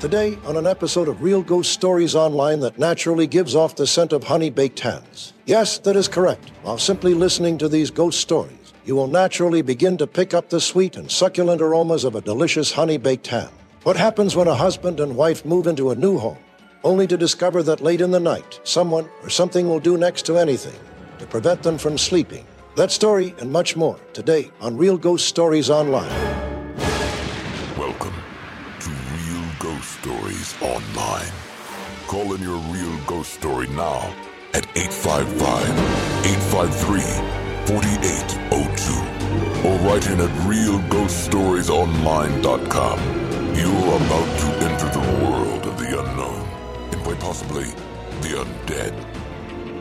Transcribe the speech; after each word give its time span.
Today, 0.00 0.38
on 0.44 0.56
an 0.56 0.68
episode 0.68 1.08
of 1.08 1.24
Real 1.24 1.42
Ghost 1.42 1.72
Stories 1.72 2.14
Online 2.14 2.60
that 2.60 2.78
naturally 2.78 3.26
gives 3.26 3.56
off 3.56 3.74
the 3.74 3.84
scent 3.84 4.12
of 4.12 4.22
honey 4.22 4.48
baked 4.48 4.78
hens. 4.78 5.32
Yes, 5.44 5.78
that 5.78 5.96
is 5.96 6.06
correct. 6.06 6.52
While 6.62 6.78
simply 6.78 7.14
listening 7.14 7.58
to 7.58 7.68
these 7.68 7.90
ghost 7.90 8.20
stories, 8.20 8.72
you 8.84 8.94
will 8.94 9.08
naturally 9.08 9.60
begin 9.60 9.96
to 9.96 10.06
pick 10.06 10.34
up 10.34 10.50
the 10.50 10.60
sweet 10.60 10.96
and 10.96 11.10
succulent 11.10 11.60
aromas 11.60 12.04
of 12.04 12.14
a 12.14 12.20
delicious 12.20 12.70
honey 12.70 12.96
baked 12.96 13.26
ham. 13.26 13.50
What 13.82 13.96
happens 13.96 14.36
when 14.36 14.46
a 14.46 14.54
husband 14.54 15.00
and 15.00 15.16
wife 15.16 15.44
move 15.44 15.66
into 15.66 15.90
a 15.90 15.96
new 15.96 16.16
home, 16.16 16.38
only 16.84 17.08
to 17.08 17.16
discover 17.16 17.64
that 17.64 17.80
late 17.80 18.00
in 18.00 18.12
the 18.12 18.20
night, 18.20 18.60
someone 18.62 19.10
or 19.24 19.30
something 19.30 19.68
will 19.68 19.80
do 19.80 19.96
next 19.96 20.24
to 20.26 20.38
anything 20.38 20.78
to 21.18 21.26
prevent 21.26 21.64
them 21.64 21.76
from 21.76 21.98
sleeping? 21.98 22.46
That 22.76 22.92
story 22.92 23.34
and 23.40 23.50
much 23.50 23.74
more 23.74 23.98
today 24.12 24.52
on 24.60 24.76
Real 24.76 24.96
Ghost 24.96 25.26
Stories 25.26 25.70
Online. 25.70 26.27
Stories 30.08 30.56
Online. 30.62 31.32
Call 32.06 32.32
in 32.32 32.40
your 32.40 32.56
real 32.72 32.96
ghost 33.04 33.34
story 33.34 33.68
now 33.68 34.14
at 34.54 34.66
855 34.74 35.68
853 36.24 37.02
4802 37.66 39.68
or 39.68 39.76
write 39.84 40.06
in 40.06 40.18
at 40.18 40.30
realghoststoriesonline.com. 40.48 42.98
You're 43.54 43.96
about 43.96 44.38
to 44.40 44.46
enter 44.64 44.88
the 44.98 45.06
world 45.26 45.66
of 45.66 45.76
the 45.78 46.00
unknown 46.00 46.40
and 46.90 47.02
quite 47.02 47.20
possibly 47.20 47.66
the 48.22 48.32
undead. 48.42 49.07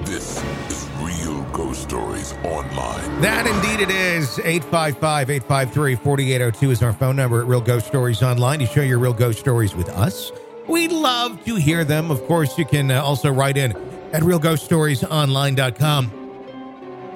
This 0.07 0.41
is 0.69 0.87
Real 1.01 1.43
Ghost 1.51 1.81
Stories 1.81 2.31
Online. 2.45 3.19
That 3.19 3.45
indeed 3.45 3.81
it 3.83 3.89
is. 3.93 4.39
855 4.39 5.29
853 5.29 5.95
4802 5.95 6.71
is 6.71 6.81
our 6.81 6.93
phone 6.93 7.17
number 7.17 7.41
at 7.41 7.47
Real 7.47 7.59
Ghost 7.59 7.87
Stories 7.87 8.23
Online. 8.23 8.61
You 8.61 8.67
share 8.67 8.85
your 8.85 8.99
real 8.99 9.11
ghost 9.11 9.37
stories 9.37 9.75
with 9.75 9.89
us. 9.89 10.31
We'd 10.65 10.93
love 10.93 11.43
to 11.43 11.55
hear 11.55 11.83
them. 11.83 12.09
Of 12.09 12.23
course, 12.25 12.57
you 12.57 12.63
can 12.63 12.89
uh, 12.89 13.03
also 13.03 13.33
write 13.33 13.57
in 13.57 13.73
at 14.13 14.23
realghoststoriesonline.com. 14.23 16.11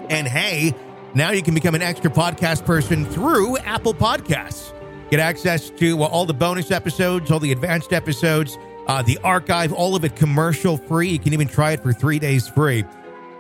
And 0.10 0.28
hey, 0.28 0.76
now 1.14 1.32
you 1.32 1.42
can 1.42 1.54
become 1.54 1.76
an 1.76 1.82
extra 1.82 2.12
podcast 2.12 2.66
person 2.66 3.06
through 3.06 3.58
Apple 3.60 3.94
Podcasts. 3.94 4.74
Get 5.10 5.22
access 5.22 5.70
to 5.70 6.04
uh, 6.04 6.08
all 6.08 6.26
the 6.26 6.34
bonus 6.34 6.72
episodes, 6.72 7.32
all 7.32 7.40
the 7.40 7.54
advanced 7.54 7.94
episodes, 7.94 8.58
uh, 8.88 9.02
the 9.02 9.18
archive, 9.24 9.72
all 9.74 9.96
of 9.96 10.04
it 10.04 10.16
commercial 10.16 10.78
free. 10.78 11.10
You 11.10 11.20
can 11.20 11.34
even 11.34 11.48
try 11.48 11.72
it 11.72 11.84
for 11.84 11.94
three 11.94 12.20
days 12.20 12.48
free 12.48 12.84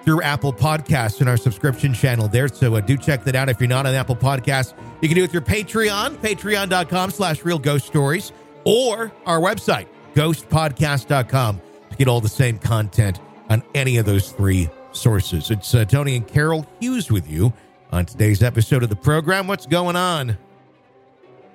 through 0.03 0.21
Apple 0.21 0.53
Podcasts 0.53 1.21
in 1.21 1.27
our 1.27 1.37
subscription 1.37 1.93
channel 1.93 2.27
there. 2.27 2.47
So 2.47 2.75
uh, 2.75 2.81
do 2.81 2.97
check 2.97 3.23
that 3.25 3.35
out 3.35 3.49
if 3.49 3.59
you're 3.59 3.69
not 3.69 3.85
on 3.85 3.93
Apple 3.93 4.15
Podcasts. 4.15 4.73
You 5.01 5.07
can 5.07 5.15
do 5.15 5.23
it 5.23 5.31
through 5.31 5.41
Patreon, 5.41 6.15
patreon.com 6.17 7.11
slash 7.11 7.43
real 7.43 7.59
ghost 7.59 7.85
stories, 7.85 8.31
or 8.63 9.11
our 9.25 9.39
website, 9.39 9.87
ghostpodcast.com, 10.15 11.61
to 11.89 11.95
get 11.97 12.07
all 12.07 12.21
the 12.21 12.29
same 12.29 12.57
content 12.57 13.19
on 13.49 13.63
any 13.75 13.97
of 13.97 14.05
those 14.05 14.31
three 14.31 14.69
sources. 14.91 15.51
It's 15.51 15.73
uh, 15.73 15.85
Tony 15.85 16.15
and 16.15 16.27
Carol 16.27 16.65
Hughes 16.79 17.11
with 17.11 17.29
you 17.29 17.53
on 17.91 18.05
today's 18.05 18.41
episode 18.41 18.83
of 18.83 18.89
the 18.89 18.95
program. 18.95 19.47
What's 19.47 19.65
going 19.65 19.95
on? 19.95 20.37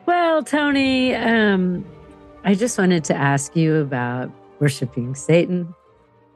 Well, 0.07 0.45
Tony, 0.45 1.15
um, 1.15 1.85
I 2.47 2.55
just 2.55 2.79
wanted 2.79 3.05
to 3.05 3.15
ask 3.15 3.55
you 3.57 3.77
about 3.77 4.31
worshiping 4.61 5.15
Satan 5.15 5.75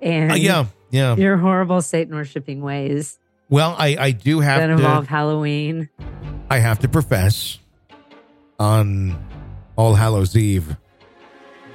and 0.03 0.33
Uh, 0.33 0.34
yeah, 0.34 0.67
yeah. 0.91 1.14
your 1.17 1.36
horrible 1.36 1.83
Satan 1.83 2.14
worshiping 2.14 2.61
ways 2.62 3.19
Well, 3.48 3.75
I, 3.78 3.97
I 3.98 4.11
do 4.11 4.41
have 4.41 4.61
that 4.61 4.67
to. 4.67 4.72
involve 4.75 5.06
Halloween. 5.06 5.89
I 6.50 6.58
have 6.58 6.80
to 6.80 6.89
profess 6.89 7.58
on 8.58 9.17
All 9.77 9.94
Hallows 9.94 10.36
Eve, 10.36 10.77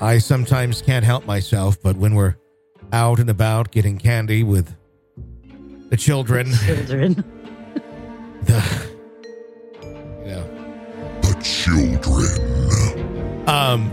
I 0.02 0.18
sometimes 0.20 0.82
can't 0.82 1.06
help 1.06 1.26
myself, 1.26 1.82
but 1.82 1.96
when 1.96 2.14
we're 2.14 2.36
out 2.92 3.20
and 3.20 3.30
about 3.30 3.72
getting 3.72 3.98
candy 3.98 4.44
with 4.44 4.76
the 5.90 5.96
children, 5.98 6.52
Children. 6.54 7.14
the, 8.44 8.62
you 9.82 10.28
know, 10.28 10.44
The 11.22 11.34
children. 11.42 13.50
um, 13.50 13.90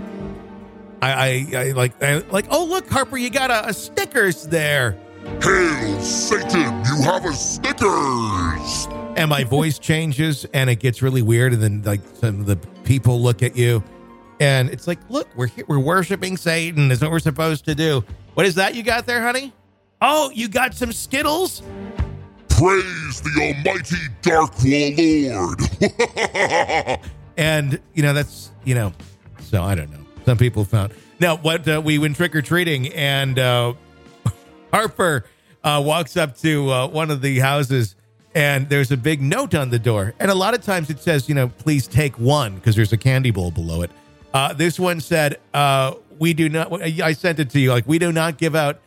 I, 1.02 1.46
I, 1.54 1.56
I 1.56 1.72
like, 1.72 2.02
I, 2.02 2.18
like, 2.30 2.46
oh 2.50 2.64
look, 2.64 2.88
Harper, 2.88 3.18
you 3.18 3.28
got 3.28 3.50
a, 3.50 3.68
a 3.68 3.74
Snickers 3.74 4.44
there, 4.46 4.96
Hail 5.42 6.00
Satan, 6.00 6.84
you 6.84 7.02
have 7.02 7.24
a 7.24 7.32
Snickers! 7.32 8.88
and 9.16 9.28
my 9.28 9.44
voice 9.44 9.78
changes, 9.78 10.46
and 10.54 10.70
it 10.70 10.76
gets 10.76 11.02
really 11.02 11.22
weird, 11.22 11.52
and 11.52 11.62
then 11.62 11.82
like 11.82 12.00
some 12.14 12.40
of 12.40 12.46
the 12.46 12.56
people 12.84 13.20
look 13.20 13.42
at 13.42 13.56
you, 13.56 13.82
and 14.40 14.70
it's 14.70 14.86
like, 14.86 14.98
look, 15.10 15.28
we're 15.36 15.48
here, 15.48 15.64
we're 15.68 15.78
worshiping 15.78 16.36
Satan. 16.36 16.90
Is 16.90 17.02
what 17.02 17.10
we're 17.10 17.18
supposed 17.18 17.64
to 17.66 17.74
do. 17.74 18.04
What 18.34 18.46
is 18.46 18.54
that 18.54 18.74
you 18.74 18.82
got 18.82 19.06
there, 19.06 19.22
honey? 19.22 19.52
Oh, 20.00 20.30
you 20.34 20.48
got 20.48 20.74
some 20.74 20.92
Skittles? 20.92 21.62
Praise 22.48 23.20
the 23.22 23.54
almighty 23.64 23.96
Dark 24.22 24.52
Lord! 24.64 25.60
and 27.36 27.80
you 27.94 28.02
know 28.02 28.12
that's 28.12 28.50
you 28.64 28.74
know 28.74 28.92
so 29.40 29.62
i 29.62 29.74
don't 29.74 29.90
know 29.90 30.01
some 30.24 30.38
people 30.38 30.64
found. 30.64 30.92
Now 31.20 31.36
what 31.36 31.68
uh, 31.68 31.80
we 31.84 31.98
went 31.98 32.16
trick-or-treating 32.16 32.88
and 32.92 33.38
uh 33.38 33.74
harper 34.72 35.24
uh 35.62 35.82
walks 35.84 36.16
up 36.16 36.36
to 36.38 36.70
uh, 36.70 36.86
one 36.88 37.10
of 37.10 37.22
the 37.22 37.38
houses 37.38 37.94
and 38.34 38.68
there's 38.68 38.90
a 38.90 38.96
big 38.96 39.20
note 39.20 39.54
on 39.54 39.70
the 39.70 39.78
door. 39.78 40.14
And 40.18 40.30
a 40.30 40.34
lot 40.34 40.54
of 40.54 40.62
times 40.62 40.90
it 40.90 41.00
says 41.00 41.28
you 41.28 41.34
know 41.34 41.48
please 41.48 41.86
take 41.86 42.18
one 42.18 42.54
because 42.56 42.76
there's 42.76 42.92
a 42.92 42.96
candy 42.98 43.30
bowl 43.30 43.50
below 43.50 43.82
it. 43.82 43.90
Uh 44.34 44.52
this 44.52 44.78
one 44.78 45.00
said 45.00 45.38
uh 45.54 45.94
we 46.18 46.34
do 46.34 46.48
not 46.48 46.72
i 46.82 47.12
sent 47.12 47.38
it 47.40 47.50
to 47.50 47.58
you 47.58 47.70
like 47.70 47.86
we 47.86 47.98
do 47.98 48.12
not 48.12 48.38
give 48.38 48.54
out 48.54 48.80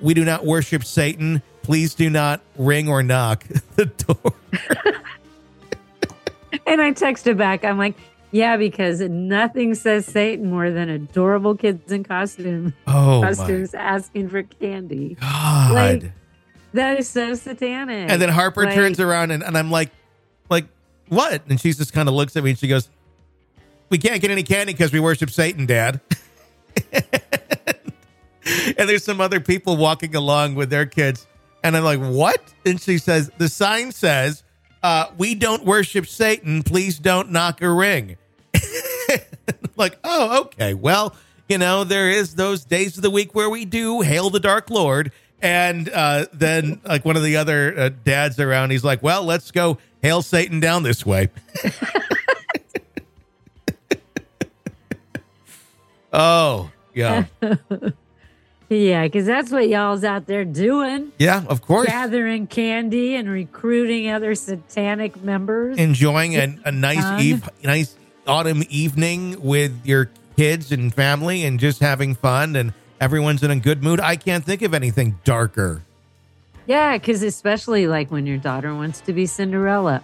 we 0.00 0.14
do 0.14 0.24
not 0.24 0.44
worship 0.44 0.84
satan. 0.84 1.42
Please 1.62 1.94
do 1.94 2.08
not 2.08 2.42
ring 2.56 2.88
or 2.88 3.02
knock 3.02 3.44
the 3.76 3.86
door. 3.86 4.32
And 6.66 6.82
I 6.82 6.92
texted 6.92 7.36
back, 7.36 7.64
I'm 7.64 7.78
like, 7.78 7.94
yeah, 8.30 8.56
because 8.56 9.00
nothing 9.00 9.74
says 9.74 10.06
Satan 10.06 10.50
more 10.50 10.70
than 10.70 10.88
adorable 10.88 11.54
kids 11.56 11.90
in 11.92 12.04
costume 12.04 12.74
oh 12.86 13.20
my 13.22 13.28
costumes 13.28 13.74
asking 13.74 14.28
for 14.28 14.42
candy. 14.42 15.16
God. 15.20 15.72
Like, 15.72 16.12
That 16.72 16.98
is 16.98 17.08
so 17.08 17.34
satanic. 17.34 18.10
and 18.10 18.20
then 18.20 18.28
Harper 18.28 18.64
Like, 18.64 18.74
turns 18.74 19.00
around 19.00 19.30
and, 19.30 19.42
and 19.42 19.56
I'm 19.56 19.70
like, 19.70 19.90
like, 20.50 20.66
what? 21.08 21.42
And 21.48 21.60
she 21.60 21.72
just 21.72 21.92
kind 21.92 22.08
of 22.08 22.14
looks 22.14 22.36
at 22.36 22.44
me 22.44 22.50
and 22.50 22.58
she 22.58 22.68
goes, 22.68 22.90
We 23.90 23.98
can't 23.98 24.20
get 24.20 24.30
any 24.30 24.42
candy 24.42 24.72
because 24.72 24.92
we 24.92 25.00
worship 25.00 25.30
Satan, 25.30 25.66
Dad. 25.66 26.00
and 26.92 28.88
there's 28.88 29.04
some 29.04 29.20
other 29.20 29.40
people 29.40 29.76
walking 29.76 30.14
along 30.14 30.54
with 30.54 30.70
their 30.70 30.86
kids. 30.86 31.26
And 31.62 31.76
I'm 31.76 31.84
like, 31.84 32.00
What? 32.00 32.40
And 32.64 32.80
she 32.80 32.98
says, 32.98 33.30
The 33.38 33.48
sign 33.48 33.92
says, 33.92 34.42
uh, 34.82 35.06
we 35.16 35.34
don't 35.34 35.64
worship 35.64 36.06
Satan. 36.06 36.62
Please 36.62 36.98
don't 36.98 37.30
knock 37.30 37.62
a 37.62 37.70
ring. 37.70 38.16
like, 39.76 39.98
oh, 40.04 40.42
okay. 40.42 40.74
Well, 40.74 41.14
you 41.48 41.58
know, 41.58 41.84
there 41.84 42.10
is 42.10 42.34
those 42.34 42.64
days 42.64 42.96
of 42.96 43.02
the 43.02 43.10
week 43.10 43.34
where 43.34 43.50
we 43.50 43.64
do 43.64 44.00
hail 44.00 44.30
the 44.30 44.40
Dark 44.40 44.70
Lord. 44.70 45.12
And 45.42 45.88
uh, 45.88 46.26
then, 46.32 46.80
like, 46.84 47.04
one 47.04 47.16
of 47.16 47.22
the 47.22 47.36
other 47.36 47.78
uh, 47.78 47.90
dads 48.04 48.40
around, 48.40 48.70
he's 48.70 48.84
like, 48.84 49.02
well, 49.02 49.22
let's 49.22 49.50
go 49.50 49.78
hail 50.02 50.22
Satan 50.22 50.60
down 50.60 50.82
this 50.82 51.04
way. 51.04 51.28
oh, 56.12 56.70
yeah. 56.94 57.24
Yeah, 58.68 59.04
because 59.04 59.26
that's 59.26 59.52
what 59.52 59.68
y'all's 59.68 60.02
out 60.02 60.26
there 60.26 60.44
doing. 60.44 61.12
Yeah, 61.18 61.44
of 61.48 61.62
course. 61.62 61.86
Gathering 61.86 62.48
candy 62.48 63.14
and 63.14 63.28
recruiting 63.30 64.10
other 64.10 64.34
satanic 64.34 65.22
members. 65.22 65.78
Enjoying 65.78 66.34
a, 66.34 66.56
a 66.64 66.72
nice 66.72 67.22
eve, 67.22 67.48
nice 67.62 67.94
autumn 68.26 68.64
evening 68.68 69.40
with 69.40 69.72
your 69.86 70.10
kids 70.36 70.72
and 70.72 70.92
family 70.92 71.44
and 71.44 71.60
just 71.60 71.78
having 71.78 72.14
fun 72.16 72.56
and 72.56 72.72
everyone's 73.00 73.42
in 73.44 73.52
a 73.52 73.56
good 73.56 73.84
mood. 73.84 74.00
I 74.00 74.16
can't 74.16 74.44
think 74.44 74.62
of 74.62 74.74
anything 74.74 75.16
darker. 75.22 75.82
yeah, 76.66 76.98
because 76.98 77.22
especially 77.22 77.86
like 77.86 78.10
when 78.10 78.26
your 78.26 78.38
daughter 78.38 78.74
wants 78.74 79.00
to 79.02 79.12
be 79.12 79.26
Cinderella. 79.26 80.02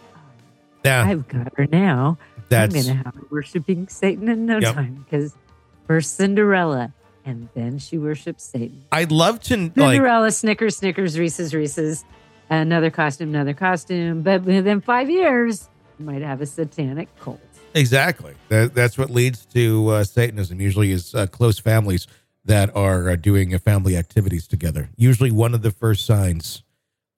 Yeah. 0.85 1.03
I've 1.05 1.27
got 1.27 1.53
her 1.57 1.67
now. 1.67 2.17
That's- 2.49 2.75
I'm 2.75 2.83
going 2.85 2.97
to 2.99 3.05
have 3.05 3.15
her 3.15 3.27
worshiping 3.31 3.89
Satan 3.89 4.29
in 4.29 4.47
no 4.47 4.59
Yep. 4.59 4.75
time 4.75 5.05
because 5.05 5.35
first 5.89 6.17
Cinderella 6.17 6.93
and 7.25 7.49
then 7.55 7.79
she 7.79 7.99
worships 7.99 8.45
Satan. 8.45 8.85
I'd 8.93 9.13
love 9.13 9.41
to 9.45 9.57
like 9.57 9.75
Cinderella, 9.77 10.31
Snickers, 10.31 10.77
Snickers, 10.79 11.19
Reese's, 11.19 11.55
Reese's, 11.55 12.05
another 12.51 12.91
costume, 12.91 13.31
another 13.31 13.55
costume. 13.55 14.23
But 14.23 14.43
within 14.43 14.81
five 14.81 15.09
years, 15.11 15.69
you 15.99 16.05
might 16.07 16.23
have 16.23 16.41
a 16.41 16.47
satanic 16.47 17.09
cult. 17.21 17.41
exactly. 17.75 18.35
That, 18.49 18.75
that's 18.75 18.99
what 18.99 19.11
leads 19.11 19.45
to 19.47 19.89
uh, 19.89 20.05
Satanism. 20.05 20.61
Usually, 20.61 20.91
is 20.91 21.15
uh, 21.15 21.27
close 21.27 21.59
families 21.59 22.07
that 22.45 22.75
are 22.75 23.11
uh, 23.11 23.17
doing 23.17 23.55
uh, 23.55 23.59
family 23.59 23.97
activities 23.97 24.47
together. 24.49 24.89
Usually, 24.97 25.31
one 25.31 25.55
of 25.55 25.63
the 25.63 25.71
first 25.71 26.05
signs, 26.05 26.65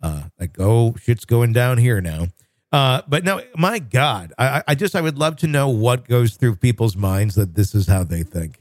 uh, 0.02 0.24
like, 0.38 0.56
oh, 0.58 0.94
shit's 1.00 1.24
going 1.24 1.52
down 1.54 1.78
here 1.78 2.00
now. 2.00 2.26
Uh, 2.72 3.00
but 3.08 3.22
no, 3.24 3.40
my 3.56 3.78
God, 3.78 4.32
I- 4.36 4.62
I 4.68 4.74
just 4.74 4.96
I 4.96 5.00
would 5.00 5.16
love 5.16 5.36
to 5.36 5.46
know 5.46 5.68
what 5.68 6.08
goes 6.08 6.34
through 6.36 6.56
people's 6.56 6.96
minds 6.96 7.36
that 7.36 7.54
this 7.54 7.72
is 7.74 7.86
how 7.86 8.02
they 8.04 8.22
think. 8.24 8.60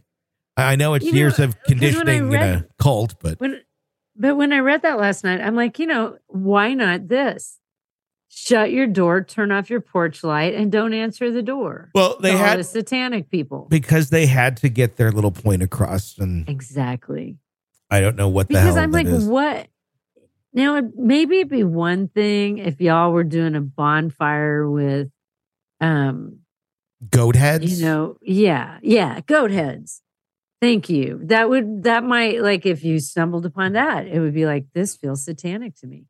I 0.55 0.75
know 0.75 0.93
it's 0.93 1.05
You 1.05 1.13
years 1.13 1.39
of 1.39 1.49
when 1.53 1.57
I 1.65 1.67
conditioning 1.67 2.31
in 2.33 2.41
a 2.41 2.65
cult, 2.79 3.15
but 3.19 3.39
When, 3.39 3.61
but 4.15 4.35
when 4.35 4.53
I 4.53 4.59
read 4.59 4.83
that 4.83 4.99
last 4.99 5.23
night, 5.23 5.41
I'm 5.41 5.55
like, 5.55 5.79
you 5.79 5.87
know, 5.87 6.17
why 6.27 6.73
not 6.73 7.07
this? 7.07 7.57
Shut 8.29 8.71
your 8.71 8.87
door, 8.87 9.23
turn 9.23 9.51
off 9.51 9.69
your 9.69 9.81
porch 9.81 10.23
light, 10.23 10.53
and 10.55 10.71
don't 10.71 10.93
answer 10.93 11.31
the 11.31 11.41
door. 11.43 11.89
well, 11.93 12.17
they 12.19 12.35
had 12.35 12.59
the 12.59 12.63
satanic 12.63 13.29
people. 13.29 13.67
because 13.69 14.09
they 14.09 14.25
had 14.25 14.57
to 14.57 14.69
get 14.69 14.95
their 14.97 15.11
little 15.11 15.31
point 15.31 15.61
across, 15.63 16.17
and 16.17 16.47
Exactly. 16.49 17.37
I 17.91 17.99
don't 17.99 18.15
know 18.15 18.29
what 18.29 18.47
the 18.47 18.55
Because 18.55 18.75
hell 18.75 18.83
I'm 18.83 18.91
like, 18.91 19.05
is. 19.07 19.25
what? 19.25 19.67
Now, 20.51 20.81
maybe 20.95 21.37
it'd 21.37 21.49
be 21.49 21.63
one 21.63 22.07
thing 22.09 22.59
if 22.59 22.79
y'all 22.79 23.11
were 23.11 23.23
doing 23.23 23.55
a 23.55 23.61
bonfire 23.61 24.69
with, 24.69 25.09
um, 25.81 26.39
Goat 27.11 27.35
heads, 27.35 27.79
you 27.81 27.85
know, 27.85 28.17
yeah, 28.21 28.77
yeah, 28.81 29.19
goat 29.25 29.51
heads. 29.51 30.01
Thank 30.63 30.87
you. 30.87 31.19
That 31.23 31.49
would 31.49 31.83
that 31.83 32.05
might 32.05 32.41
like 32.41 32.65
if 32.65 32.85
you 32.85 33.01
stumbled 33.01 33.45
upon 33.45 33.73
that, 33.73 34.07
it 34.07 34.21
would 34.21 34.33
be 34.33 34.45
like 34.45 34.67
this 34.71 34.95
feels 34.95 35.25
satanic 35.25 35.75
to 35.81 35.87
me. 35.87 36.05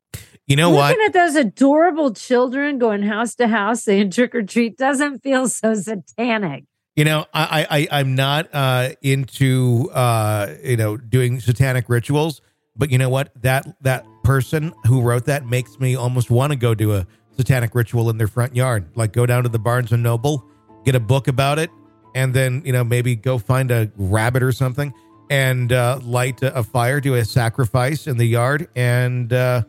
you 0.46 0.54
know 0.54 0.70
what? 0.70 0.90
Looking 0.90 1.06
at 1.06 1.12
those 1.12 1.34
adorable 1.34 2.14
children 2.14 2.78
going 2.78 3.02
house 3.02 3.34
to 3.34 3.48
house 3.48 3.82
saying 3.82 4.12
trick 4.12 4.32
or 4.32 4.44
treat 4.44 4.78
doesn't 4.78 5.24
feel 5.24 5.48
so 5.48 5.74
satanic. 5.74 6.66
You 6.94 7.04
know, 7.04 7.26
I, 7.34 7.66
I, 7.68 7.78
I 7.80 7.88
I'm 7.98 8.14
not 8.14 8.48
uh, 8.52 8.90
into 9.02 9.90
uh, 9.92 10.54
you 10.62 10.76
know 10.76 10.98
doing 10.98 11.40
satanic 11.40 11.88
rituals, 11.88 12.40
but 12.76 12.92
you 12.92 12.98
know 12.98 13.10
what? 13.10 13.32
That 13.42 13.66
that 13.82 14.06
person 14.22 14.72
who 14.86 15.02
wrote 15.02 15.24
that 15.24 15.46
makes 15.46 15.80
me 15.80 15.96
almost 15.96 16.30
want 16.30 16.52
to 16.52 16.56
go 16.56 16.76
do 16.76 16.94
a 16.94 17.08
satanic 17.36 17.74
ritual 17.74 18.08
in 18.08 18.18
their 18.18 18.28
front 18.28 18.54
yard. 18.54 18.86
Like 18.94 19.12
go 19.12 19.26
down 19.26 19.42
to 19.42 19.48
the 19.48 19.58
Barnes 19.58 19.90
and 19.90 20.04
Noble, 20.04 20.48
get 20.84 20.94
a 20.94 21.00
book 21.00 21.26
about 21.26 21.58
it, 21.58 21.70
and 22.14 22.34
then 22.34 22.62
you 22.64 22.72
know 22.72 22.84
maybe 22.84 23.16
go 23.16 23.38
find 23.38 23.70
a 23.70 23.90
rabbit 23.96 24.42
or 24.42 24.52
something 24.52 24.92
and 25.30 25.72
uh, 25.72 25.98
light 26.02 26.42
a, 26.42 26.58
a 26.58 26.62
fire, 26.62 27.00
do 27.00 27.14
a 27.14 27.24
sacrifice 27.24 28.06
in 28.06 28.16
the 28.16 28.26
yard, 28.26 28.68
and 28.76 29.32
uh, 29.32 29.62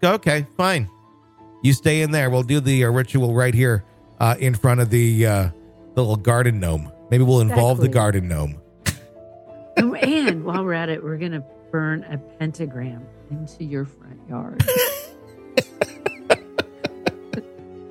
go. 0.00 0.12
Okay, 0.14 0.46
fine. 0.56 0.88
You 1.62 1.72
stay 1.72 2.02
in 2.02 2.10
there. 2.10 2.30
We'll 2.30 2.42
do 2.42 2.60
the 2.60 2.84
uh, 2.84 2.90
ritual 2.90 3.34
right 3.34 3.54
here 3.54 3.84
uh, 4.20 4.36
in 4.38 4.54
front 4.54 4.80
of 4.80 4.90
the 4.90 5.26
uh, 5.26 5.48
the 5.94 6.00
little 6.00 6.16
garden 6.16 6.60
gnome. 6.60 6.92
Maybe 7.10 7.24
we'll 7.24 7.40
involve 7.40 7.80
the 7.80 7.88
garden 7.88 8.28
gnome. 8.28 8.60
And, 9.76 9.96
and 10.02 10.44
while 10.44 10.64
we're 10.64 10.74
at 10.74 10.88
it, 10.88 11.02
we're 11.02 11.16
gonna 11.16 11.44
burn 11.70 12.04
a 12.04 12.18
pentagram 12.18 13.06
into 13.30 13.64
your 13.64 13.84
front 13.84 14.20
yard. 14.28 14.62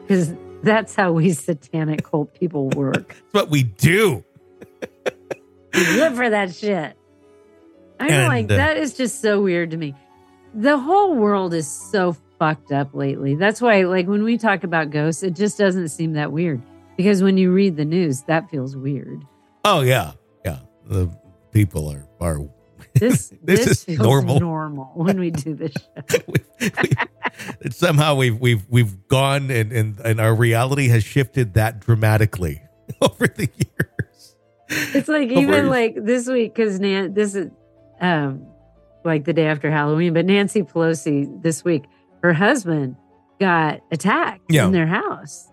Because 0.08 0.32
that's 0.64 0.96
how 0.96 1.12
we 1.12 1.34
satanic 1.34 2.04
cult 2.04 2.34
people 2.34 2.70
work. 2.70 3.10
That's 3.10 3.34
what 3.34 3.50
we 3.50 3.64
do. 3.64 4.24
We 5.74 5.82
live 5.96 6.16
for 6.16 6.30
that 6.30 6.54
shit. 6.56 6.98
I'm 8.00 8.10
And, 8.10 8.28
like, 8.28 8.46
uh, 8.46 8.58
that 8.58 8.78
is 8.78 8.96
just 8.96 9.22
so 9.22 9.42
weird 9.42 9.72
to 9.72 9.78
me. 9.78 9.96
The 10.54 10.78
whole 10.78 11.16
world 11.16 11.54
is 11.54 11.68
so 11.68 12.16
fucked 12.40 12.72
up 12.72 12.94
lately. 12.94 13.36
That's 13.36 13.62
why, 13.62 13.84
like, 13.84 14.08
when 14.08 14.24
we 14.24 14.38
talk 14.38 14.64
about 14.64 14.90
ghosts, 14.90 15.24
it 15.24 15.36
just 15.36 15.58
doesn't 15.58 15.90
seem 15.90 16.14
that 16.14 16.32
weird. 16.32 16.62
Because 16.96 17.22
when 17.22 17.38
you 17.38 17.52
read 17.52 17.76
the 17.76 17.86
news, 17.86 18.24
that 18.24 18.50
feels 18.50 18.76
weird. 18.76 19.24
Oh 19.66 19.82
yeah, 19.82 20.14
yeah. 20.44 20.60
The 20.86 21.10
people 21.52 21.92
are 21.92 22.08
are. 22.20 22.40
This 23.00 23.34
This 23.44 23.66
this, 23.66 23.84
is 23.86 24.00
normal. 24.00 24.40
normal. 24.40 24.92
when 24.96 25.20
we 25.20 25.32
do 25.32 25.54
this 25.54 25.74
show. 25.74 26.18
we, 26.28 26.40
we, 27.64 27.70
somehow 27.72 28.16
we've 28.16 28.40
we've 28.40 28.66
we've 28.70 29.08
gone 29.08 29.50
and, 29.52 29.72
and 29.72 30.00
and 30.00 30.20
our 30.20 30.34
reality 30.36 30.88
has 30.90 31.04
shifted 31.04 31.54
that 31.56 31.80
dramatically 31.80 32.62
over 33.02 33.28
the 33.28 33.50
years. 33.58 34.36
It's 34.70 35.08
like 35.08 35.30
Over- 35.32 35.40
even 35.42 35.68
like 35.70 35.96
this 36.04 36.28
week 36.28 36.54
because 36.56 36.80
Nan 36.80 37.14
this 37.14 37.36
is 37.36 37.50
um 38.02 38.46
like 39.06 39.24
the 39.26 39.34
day 39.34 39.48
after 39.48 39.72
Halloween, 39.72 40.14
but 40.14 40.26
Nancy 40.26 40.64
Pelosi 40.64 41.42
this 41.42 41.64
week, 41.64 41.84
her 42.24 42.34
husband 42.34 42.96
got 43.40 43.80
attacked 43.92 44.42
Yeah. 44.50 44.66
in 44.66 44.72
their 44.74 44.88
house. 44.88 45.48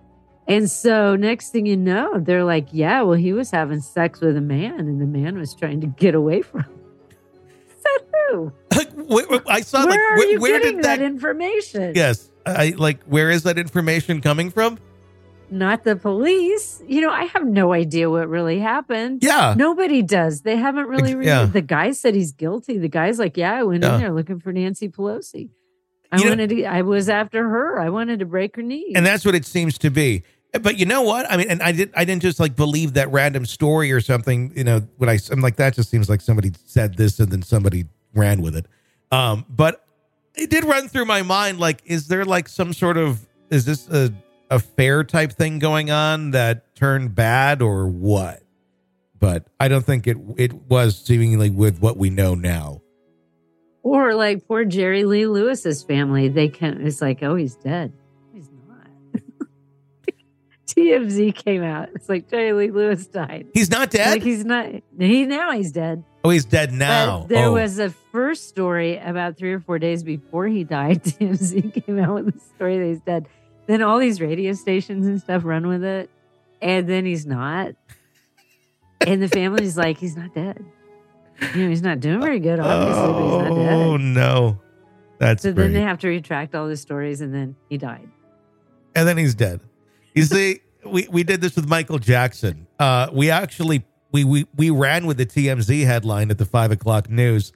And 0.49 0.69
so 0.71 1.17
next 1.17 1.51
thing 1.51 1.65
you 1.65 1.77
know, 1.77 2.19
they're 2.19 2.45
like, 2.45 2.69
Yeah, 2.73 3.03
well, 3.03 3.17
he 3.19 3.33
was 3.33 3.51
having 3.51 3.81
sex 3.81 4.21
with 4.21 4.37
a 4.37 4.41
man 4.41 4.81
and 4.81 5.01
the 5.01 5.07
man 5.07 5.39
was 5.39 5.55
trying 5.55 5.81
to 5.83 5.87
get 5.87 6.15
away 6.15 6.43
from 6.43 6.65
Who? 8.31 8.53
Where, 8.97 9.43
I 9.49 9.61
saw 9.61 9.81
Where 9.87 9.91
like 9.91 9.99
are 9.99 10.17
where, 10.17 10.31
you 10.31 10.41
where 10.41 10.59
getting 10.61 10.77
did 10.77 10.85
that, 10.85 10.99
that? 10.99 11.05
information? 11.05 11.93
yes, 11.95 12.31
I 12.47 12.75
like 12.77 13.03
where 13.05 13.31
is 13.31 13.43
that 13.45 13.59
information 13.59 14.21
coming 14.21 14.51
from? 14.51 14.79
Not 15.51 15.85
the 15.85 15.95
police. 15.95 16.83
You 16.89 17.03
know, 17.03 17.11
I 17.11 17.25
have 17.27 17.45
no 17.45 17.73
idea 17.73 18.11
what 18.11 18.29
really 18.29 18.59
happened. 18.59 19.23
Yeah, 19.23 19.55
Nobody 19.57 20.03
does. 20.03 20.41
They 20.41 20.57
haven't 20.57 20.89
really 20.89 21.15
read 21.15 21.27
yeah. 21.27 21.45
The 21.45 21.61
guy 21.61 21.93
said 21.93 22.15
he's 22.15 22.33
guilty. 22.33 22.79
The 22.79 22.89
guy's 22.89 23.19
like, 23.19 23.37
yeah, 23.37 23.53
I 23.55 23.63
went 23.63 23.83
Yeah. 23.85 23.95
in 23.95 24.01
there 24.01 24.13
looking 24.13 24.41
for 24.41 24.53
Nancy 24.53 24.89
Pelosi. 24.89 25.51
I 26.11 26.19
You 26.19 26.25
know- 26.25 26.31
wanted 26.31 26.49
to. 26.51 26.65
I 26.65 26.83
was 26.83 27.09
after 27.09 27.47
her. 27.49 27.79
I 27.79 27.91
wanted 27.91 28.21
to 28.21 28.25
break 28.27 28.57
her 28.57 28.63
knee. 28.63 28.93
and 28.97 29.05
that's 29.05 29.25
what 29.25 29.35
it 29.35 29.45
seems 29.45 29.79
to 29.79 29.91
be. 29.91 30.23
But 30.63 30.79
you 30.79 30.87
know 30.87 31.03
what? 31.03 31.31
I 31.31 31.37
mean, 31.37 31.49
and 31.51 31.63
I 31.63 31.73
did. 31.73 31.93
I 31.97 32.05
didn't 32.05 32.23
just 32.23 32.39
like 32.39 32.55
believe 32.57 32.95
that 32.95 33.11
random 33.11 33.45
story 33.47 33.91
or 33.93 34.01
something. 34.01 34.53
You 34.55 34.65
know, 34.65 34.81
when 34.99 35.09
I, 35.11 35.19
I'm 35.31 35.41
like, 35.41 35.57
that 35.57 35.75
just 35.75 35.91
seems 35.91 36.09
like 36.09 36.21
somebody 36.21 36.53
said 36.65 36.97
this 36.97 37.19
and 37.19 37.31
then 37.33 37.43
somebody 37.43 37.87
ran 38.15 38.41
with 38.41 38.55
it. 38.57 38.67
Um, 39.11 39.45
but 39.49 39.85
it 40.37 40.51
did 40.51 40.65
run 40.65 40.89
through 40.89 41.07
my 41.07 41.23
mind. 41.23 41.59
Like, 41.59 41.83
is 41.85 42.07
there 42.09 42.25
like 42.25 42.49
some 42.49 42.73
sort 42.73 42.97
of 42.97 43.27
is 43.51 43.65
this 43.65 43.89
a 43.89 44.13
a 44.51 44.61
fair 44.61 45.03
type 45.03 45.33
thing 45.33 45.59
going 45.59 45.91
on 45.91 46.31
that 46.33 46.75
turned 46.77 47.15
bad 47.15 47.61
or 47.61 47.89
what? 47.89 48.43
But 49.19 49.47
I 49.59 49.69
don't 49.69 49.85
think 49.85 50.07
it 50.07 50.17
it 50.37 50.53
was 50.53 50.97
seemingly 50.97 51.51
with 51.51 51.81
what 51.81 51.97
we 51.97 52.11
know 52.11 52.35
now. 52.35 52.81
or 53.83 54.15
like 54.15 54.47
poor 54.47 54.65
Jerry 54.65 55.05
Lee 55.05 55.27
Lewis's 55.27 55.83
family. 55.83 56.29
They 56.29 56.49
can. 56.49 56.87
It's 56.87 57.01
like, 57.01 57.23
oh, 57.23 57.35
he's 57.35 57.57
dead. 57.57 57.93
TMZ 60.77 61.35
came 61.35 61.63
out. 61.63 61.91
It's 61.95 62.09
like 62.09 62.29
Jerry 62.29 62.53
Lee 62.53 62.71
Lewis 62.71 63.07
died. 63.07 63.47
He's 63.55 63.71
not 63.71 63.91
dead. 63.91 64.11
Like 64.11 64.23
he's 64.23 64.45
not. 64.45 64.67
He 64.99 65.25
now 65.25 65.53
he's 65.53 65.73
dead. 65.73 66.05
oh, 66.25 66.31
he's 66.31 66.45
dead 66.45 66.73
now. 66.73 67.21
But 67.21 67.29
there 67.29 67.47
oh. 67.47 67.53
was 67.53 67.79
a 67.79 67.91
first 67.91 68.49
story 68.49 68.99
about 68.99 69.37
three 69.37 69.53
or 69.53 69.61
four 69.61 69.79
days 69.79 70.03
before 70.03 70.47
he 70.49 70.65
died. 70.65 71.03
TMZ 71.05 71.87
came 71.87 71.99
out 71.99 72.15
with 72.15 72.35
the 72.35 72.41
story 72.57 72.79
that 72.79 72.87
he's 72.87 73.01
dead. 73.01 73.29
Then 73.67 73.83
all 73.83 73.99
these 73.99 74.21
radio 74.21 74.53
stations 74.53 75.07
and 75.07 75.21
stuff 75.21 75.45
run 75.45 75.67
with 75.67 75.85
it, 75.85 76.11
and 76.61 76.89
then 76.89 77.07
he's 77.07 77.25
not. 77.25 77.75
And 79.07 79.23
the 79.23 79.29
family's 79.29 79.77
like, 79.77 79.99
he's 79.99 80.17
not 80.17 80.35
dead. 80.35 80.65
You 81.55 81.63
know, 81.65 81.69
he's 81.69 81.83
not 81.83 82.01
doing 82.01 82.21
very 82.21 82.41
good, 82.41 82.59
obviously, 82.61 83.13
but 83.13 83.23
he's 83.23 83.33
not 83.33 83.51
oh, 83.51 83.57
dead. 83.57 83.73
Oh 83.73 83.97
no, 83.97 84.61
that's 85.19 85.43
So 85.43 85.53
great. 85.53 85.65
then 85.65 85.73
they 85.73 85.81
have 85.83 85.99
to 86.01 86.09
retract 86.09 86.55
all 86.55 86.69
the 86.69 86.77
stories, 86.77 87.21
and 87.21 87.35
then 87.35 87.57
he 87.69 87.79
died. 87.79 88.09
and 88.95 89.07
then 89.07 89.17
he's 89.17 89.35
dead. 89.35 89.61
You 90.15 90.23
see, 90.23 90.61
we, 90.87 91.09
we 91.11 91.23
did 91.25 91.41
this 91.41 91.57
with 91.57 91.69
Michael 91.69 91.99
Jackson. 91.99 92.67
Uh, 92.79 93.09
we 93.13 93.31
actually 93.31 93.85
we, 94.13 94.25
we 94.25 94.47
we 94.55 94.71
ran 94.71 95.07
with 95.07 95.17
the 95.17 95.27
TMZ 95.27 95.85
headline 95.85 96.31
at 96.31 96.39
the 96.39 96.45
five 96.45 96.71
o'clock 96.71 97.11
news 97.11 97.53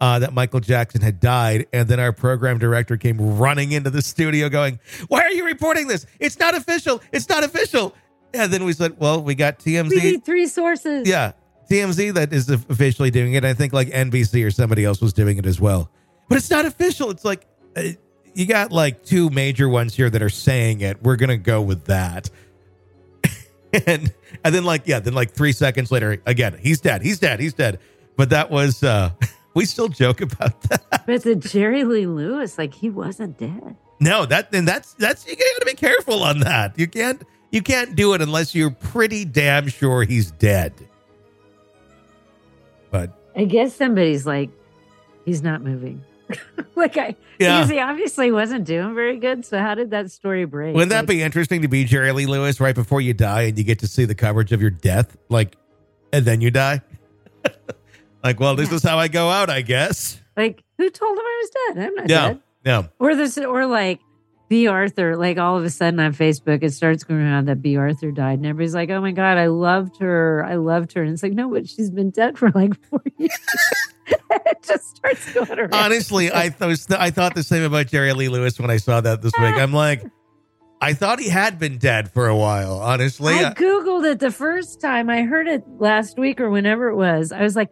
uh, 0.00 0.18
that 0.18 0.34
Michael 0.34 0.60
Jackson 0.60 1.00
had 1.00 1.20
died, 1.20 1.66
and 1.72 1.88
then 1.88 2.00
our 2.00 2.12
program 2.12 2.58
director 2.58 2.96
came 2.96 3.38
running 3.38 3.72
into 3.72 3.88
the 3.88 4.02
studio, 4.02 4.48
going, 4.48 4.80
"Why 5.08 5.20
are 5.22 5.30
you 5.30 5.46
reporting 5.46 5.86
this? 5.86 6.06
It's 6.18 6.38
not 6.38 6.54
official. 6.54 7.00
It's 7.12 7.28
not 7.28 7.44
official." 7.44 7.94
And 8.34 8.52
then 8.52 8.64
we 8.64 8.72
said, 8.72 8.98
"Well, 8.98 9.22
we 9.22 9.34
got 9.34 9.58
TMZ." 9.60 9.90
We 9.90 10.00
need 10.00 10.24
three 10.24 10.48
sources. 10.48 11.08
Yeah, 11.08 11.32
TMZ 11.70 12.14
that 12.14 12.32
is 12.32 12.50
officially 12.50 13.10
doing 13.10 13.34
it. 13.34 13.44
I 13.44 13.54
think 13.54 13.72
like 13.72 13.88
NBC 13.88 14.44
or 14.44 14.50
somebody 14.50 14.84
else 14.84 15.00
was 15.00 15.12
doing 15.12 15.38
it 15.38 15.46
as 15.46 15.60
well, 15.60 15.88
but 16.28 16.36
it's 16.36 16.50
not 16.50 16.66
official. 16.66 17.10
It's 17.10 17.24
like 17.24 17.46
uh, 17.76 17.82
you 18.34 18.46
got 18.46 18.72
like 18.72 19.04
two 19.04 19.30
major 19.30 19.68
ones 19.68 19.94
here 19.94 20.10
that 20.10 20.20
are 20.20 20.28
saying 20.28 20.80
it. 20.80 21.02
We're 21.02 21.16
gonna 21.16 21.36
go 21.36 21.62
with 21.62 21.84
that, 21.84 22.28
and 23.86 24.12
and 24.44 24.54
then 24.54 24.64
like 24.64 24.82
yeah, 24.86 25.00
then 25.00 25.14
like 25.14 25.32
three 25.32 25.52
seconds 25.52 25.90
later, 25.90 26.20
again, 26.26 26.58
he's 26.60 26.80
dead. 26.80 27.02
He's 27.02 27.18
dead. 27.18 27.40
He's 27.40 27.54
dead. 27.54 27.78
But 28.16 28.30
that 28.30 28.50
was 28.50 28.82
uh 28.82 29.10
we 29.54 29.64
still 29.64 29.88
joke 29.88 30.20
about 30.20 30.60
that. 30.62 31.04
But 31.06 31.22
the 31.22 31.36
Jerry 31.36 31.84
Lee 31.84 32.06
Lewis, 32.06 32.58
like 32.58 32.74
he 32.74 32.90
wasn't 32.90 33.38
dead. 33.38 33.76
No, 34.00 34.26
that 34.26 34.54
and 34.54 34.66
that's 34.66 34.94
that's 34.94 35.26
you 35.26 35.36
gotta 35.36 35.64
be 35.64 35.74
careful 35.74 36.22
on 36.22 36.40
that. 36.40 36.78
You 36.78 36.86
can't 36.86 37.22
you 37.50 37.62
can't 37.62 37.94
do 37.94 38.14
it 38.14 38.20
unless 38.20 38.54
you're 38.54 38.70
pretty 38.70 39.24
damn 39.24 39.68
sure 39.68 40.04
he's 40.04 40.30
dead. 40.32 40.72
But 42.90 43.12
I 43.36 43.44
guess 43.44 43.74
somebody's 43.74 44.26
like, 44.26 44.50
he's 45.24 45.42
not 45.42 45.62
moving. 45.62 46.02
like 46.76 46.96
I, 46.96 47.16
Yeah. 47.38 47.58
because 47.58 47.70
he 47.70 47.78
obviously 47.78 48.30
wasn't 48.32 48.64
doing 48.64 48.94
very 48.94 49.18
good. 49.18 49.44
So 49.44 49.58
how 49.58 49.74
did 49.74 49.90
that 49.90 50.10
story 50.10 50.44
break? 50.44 50.74
Wouldn't 50.74 50.90
that 50.90 51.00
Like, 51.00 51.08
be 51.08 51.22
interesting 51.22 51.62
to 51.62 51.68
be 51.68 51.84
Jerry 51.84 52.12
Lee 52.12 52.26
Lewis 52.26 52.60
right 52.60 52.74
before 52.74 53.00
you 53.00 53.14
die 53.14 53.42
and 53.42 53.58
you 53.58 53.64
get 53.64 53.78
to 53.80 53.86
see 53.88 54.04
the 54.04 54.14
coverage 54.14 54.52
of 54.52 54.60
your 54.60 54.70
death? 54.70 55.16
Like, 55.28 55.56
and 56.12 56.24
then 56.24 56.40
you 56.40 56.50
die? 56.50 56.82
like, 58.24 58.38
well, 58.40 58.54
this 58.56 58.70
Yeah. 58.70 58.76
is 58.76 58.82
how 58.82 58.98
I 58.98 59.08
go 59.08 59.28
out, 59.30 59.50
I 59.50 59.62
guess. 59.62 60.20
like 60.36 60.62
who 60.78 60.88
told 60.90 61.16
him 61.18 61.24
I 61.24 61.42
was 61.42 61.50
dead? 61.76 61.86
I'm 61.88 61.94
not 61.94 62.10
Yeah. 62.10 62.28
dead. 62.28 62.40
Yeah. 62.64 62.82
Or 62.98 63.14
this, 63.14 63.36
or 63.38 63.66
like 63.66 64.00
Bea 64.48 64.66
Arthur, 64.66 65.16
like 65.16 65.38
all 65.38 65.56
of 65.58 65.64
a 65.64 65.70
sudden 65.70 65.98
on 65.98 66.12
Facebook, 66.12 66.62
it 66.62 66.72
starts 66.74 67.04
going 67.04 67.20
around 67.20 67.48
that 67.48 67.62
Bea 67.62 67.76
Arthur 67.76 68.10
died, 68.12 68.38
and 68.38 68.46
everybody's 68.46 68.74
like, 68.74 68.90
"Oh 68.90 69.00
my 69.00 69.12
god, 69.12 69.38
I 69.38 69.46
loved 69.46 69.96
her, 69.98 70.44
I 70.44 70.56
loved 70.56 70.92
her," 70.92 71.02
and 71.02 71.10
it's 71.12 71.22
like, 71.22 71.32
no, 71.32 71.48
but 71.50 71.66
she's 71.68 71.90
been 71.90 72.10
dead 72.10 72.36
for 72.38 72.50
like 72.50 72.74
four 72.88 73.02
years. 73.18 73.32
It 74.46 74.58
just 74.66 74.96
starts 74.96 75.32
going 75.32 75.58
around. 75.58 75.74
Honestly, 75.74 76.32
I 76.32 76.50
thought 76.50 76.76
I 76.98 77.10
thought 77.10 77.34
the 77.34 77.42
same 77.42 77.62
about 77.62 77.86
Jerry 77.88 78.12
Lee 78.12 78.28
Lewis 78.28 78.58
when 78.58 78.70
I 78.70 78.76
saw 78.78 79.00
that 79.00 79.22
this 79.22 79.32
week. 79.38 79.54
I'm 79.54 79.72
like, 79.72 80.02
I 80.80 80.94
thought 80.94 81.20
he 81.20 81.28
had 81.28 81.58
been 81.58 81.78
dead 81.78 82.10
for 82.12 82.26
a 82.28 82.36
while. 82.36 82.78
Honestly, 82.78 83.34
I 83.34 83.52
googled 83.54 84.10
it 84.10 84.18
the 84.18 84.30
first 84.32 84.80
time 84.80 85.08
I 85.10 85.22
heard 85.22 85.46
it 85.48 85.62
last 85.78 86.18
week 86.18 86.40
or 86.40 86.50
whenever 86.50 86.88
it 86.88 86.96
was. 86.96 87.32
I 87.32 87.42
was 87.42 87.54
like, 87.56 87.70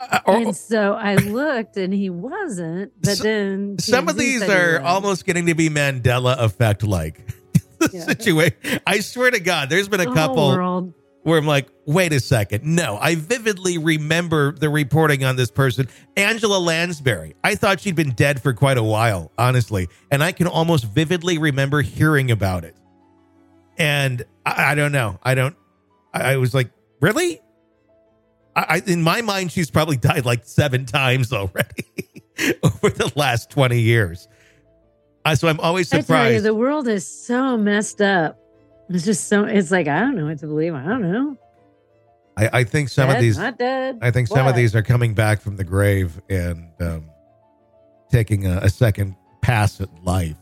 Uh, 0.00 0.18
or- 0.26 0.36
and 0.36 0.56
so 0.56 0.92
I 0.94 1.16
looked, 1.16 1.76
and 1.76 1.92
he 1.92 2.08
wasn't. 2.10 2.92
But 3.02 3.16
So- 3.16 3.22
then 3.24 3.78
some 3.80 4.08
of 4.08 4.16
these 4.16 4.42
are 4.48 4.80
almost 4.80 5.24
getting 5.26 5.46
to 5.46 5.54
be 5.54 5.68
Mandela 5.68 6.38
effect 6.38 6.82
like 6.84 7.26
Yeah. 7.92 8.04
situation. 8.04 8.80
I 8.86 9.00
swear 9.00 9.30
to 9.32 9.40
God, 9.40 9.70
there's 9.70 9.88
been 9.88 10.00
a 10.00 10.04
The 10.04 10.12
couple. 10.14 10.92
Where 11.22 11.38
I'm 11.38 11.46
like, 11.46 11.68
wait 11.86 12.12
a 12.12 12.20
second. 12.20 12.64
No, 12.64 12.96
I 13.00 13.14
vividly 13.14 13.78
remember 13.78 14.52
the 14.52 14.68
reporting 14.70 15.24
on 15.24 15.36
this 15.36 15.50
person, 15.50 15.88
Angela 16.16 16.58
Lansbury. 16.58 17.34
I 17.44 17.54
thought 17.54 17.80
she'd 17.80 17.96
been 17.96 18.12
dead 18.12 18.42
for 18.42 18.52
quite 18.52 18.78
a 18.78 18.82
while, 18.82 19.32
honestly. 19.36 19.88
And 20.10 20.22
I 20.22 20.32
can 20.32 20.46
almost 20.46 20.84
vividly 20.84 21.38
remember 21.38 21.82
hearing 21.82 22.30
about 22.30 22.64
it. 22.64 22.76
And 23.76 24.24
I, 24.46 24.72
I 24.72 24.74
don't 24.74 24.92
know. 24.92 25.18
I 25.22 25.34
don't, 25.34 25.56
I, 26.12 26.32
I 26.32 26.36
was 26.36 26.54
like, 26.54 26.70
really? 27.00 27.40
I, 28.56 28.82
I, 28.86 28.90
in 28.90 29.02
my 29.02 29.20
mind, 29.20 29.52
she's 29.52 29.70
probably 29.70 29.96
died 29.96 30.24
like 30.24 30.44
seven 30.44 30.86
times 30.86 31.32
already 31.32 31.84
over 32.62 32.90
the 32.90 33.12
last 33.16 33.50
20 33.50 33.80
years. 33.80 34.28
Uh, 35.24 35.34
so 35.34 35.48
I'm 35.48 35.60
always 35.60 35.90
tell 35.90 35.98
you, 35.98 36.04
surprised. 36.04 36.44
the 36.44 36.54
world 36.54 36.88
is 36.88 37.06
so 37.06 37.56
messed 37.56 38.00
up. 38.00 38.38
It's 38.88 39.04
just 39.04 39.28
so. 39.28 39.44
It's 39.44 39.70
like 39.70 39.86
I 39.88 40.00
don't 40.00 40.16
know 40.16 40.24
what 40.26 40.38
to 40.38 40.46
believe. 40.46 40.74
I 40.74 40.84
don't 40.84 41.12
know. 41.12 41.36
I, 42.36 42.60
I 42.60 42.64
think 42.64 42.88
some 42.88 43.10
of 43.10 43.20
these, 43.20 43.36
not 43.36 43.58
dead. 43.58 43.98
I 44.00 44.12
think 44.12 44.28
some 44.28 44.46
of 44.46 44.54
these 44.54 44.76
are 44.76 44.82
coming 44.82 45.14
back 45.14 45.40
from 45.40 45.56
the 45.56 45.64
grave 45.64 46.20
and 46.30 46.70
um, 46.80 47.10
taking 48.10 48.46
a, 48.46 48.58
a 48.58 48.70
second 48.70 49.16
pass 49.42 49.80
at 49.80 49.88
life. 50.04 50.36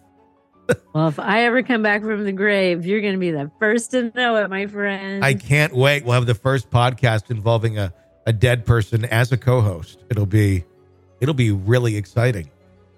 Well, 0.93 1.07
if 1.07 1.21
I 1.21 1.45
ever 1.45 1.63
come 1.63 1.85
back 1.85 2.03
from 2.03 2.25
the 2.25 2.33
grave, 2.33 2.85
you're 2.87 3.01
going 3.01 3.13
to 3.13 3.21
be 3.21 3.31
the 3.31 3.53
first 3.61 3.93
to 3.93 4.11
know 4.17 4.35
it, 4.37 4.51
my 4.51 4.67
friend. 4.67 5.25
I 5.25 5.35
can't 5.35 5.73
wait. 5.73 6.05
We'll 6.05 6.15
have 6.15 6.27
the 6.27 6.35
first 6.35 6.71
podcast 6.71 7.31
involving 7.31 7.79
a, 7.79 7.95
a 8.27 8.33
dead 8.33 8.67
person 8.67 9.05
as 9.05 9.31
a 9.31 9.37
co-host. 9.37 10.03
It'll 10.11 10.27
be 10.27 10.65
it'll 11.21 11.35
be 11.35 11.53
really 11.53 11.97
exciting. 11.97 12.51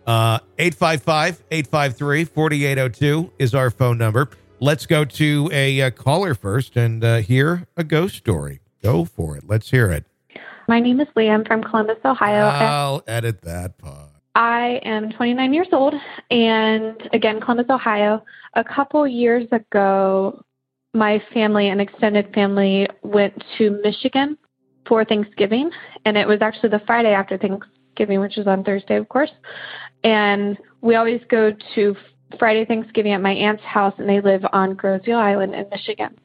Uh 0.06 0.38
855-853-4802 0.58 3.30
is 3.38 3.54
our 3.54 3.70
phone 3.70 3.98
number. 3.98 4.30
Let's 4.60 4.86
go 4.86 5.04
to 5.04 5.48
a, 5.52 5.80
uh 5.82 5.90
caller 5.90 6.34
first 6.34 6.76
and 6.76 7.04
uh, 7.04 7.18
hear 7.18 7.66
a 7.76 7.84
ghost 7.84 8.16
story. 8.16 8.60
Go 8.82 9.04
for 9.04 9.36
it. 9.36 9.44
Let's 9.46 9.70
hear 9.70 9.90
it. 9.92 10.04
My 10.66 10.80
name 10.80 11.00
is 11.00 11.06
Leah. 11.14 11.32
I'm 11.32 11.44
from 11.44 11.62
Columbus, 11.62 11.98
Ohio. 12.04 12.46
I'll 12.46 13.02
edit 13.06 13.42
that 13.42 13.78
part. 13.78 14.10
I 14.34 14.80
am 14.84 15.10
29 15.10 15.52
years 15.52 15.68
old, 15.72 15.94
and 16.30 17.08
again, 17.12 17.40
Columbus, 17.40 17.66
Ohio. 17.70 18.22
A 18.54 18.62
couple 18.62 19.06
years 19.06 19.46
ago, 19.50 20.44
my 20.92 21.22
family, 21.32 21.68
and 21.68 21.80
extended 21.80 22.32
family, 22.34 22.88
went 23.02 23.42
to 23.56 23.80
Michigan 23.82 24.36
for 24.86 25.04
Thanksgiving, 25.04 25.70
and 26.04 26.16
it 26.16 26.26
was 26.26 26.40
actually 26.40 26.68
the 26.68 26.82
Friday 26.86 27.12
after 27.12 27.38
Thanksgiving, 27.38 28.20
which 28.20 28.38
is 28.38 28.46
on 28.46 28.62
Thursday, 28.64 28.96
of 28.96 29.08
course. 29.08 29.30
And 30.04 30.58
we 30.80 30.96
always 30.96 31.20
go 31.28 31.52
to 31.74 31.96
Friday 32.38 32.64
Thanksgiving 32.64 33.12
at 33.12 33.20
my 33.20 33.32
aunt's 33.32 33.62
house, 33.62 33.94
and 33.98 34.08
they 34.08 34.20
live 34.20 34.44
on 34.52 34.74
Grosville 34.74 35.18
Island 35.18 35.54
in 35.54 35.68
Michigan. 35.70 36.18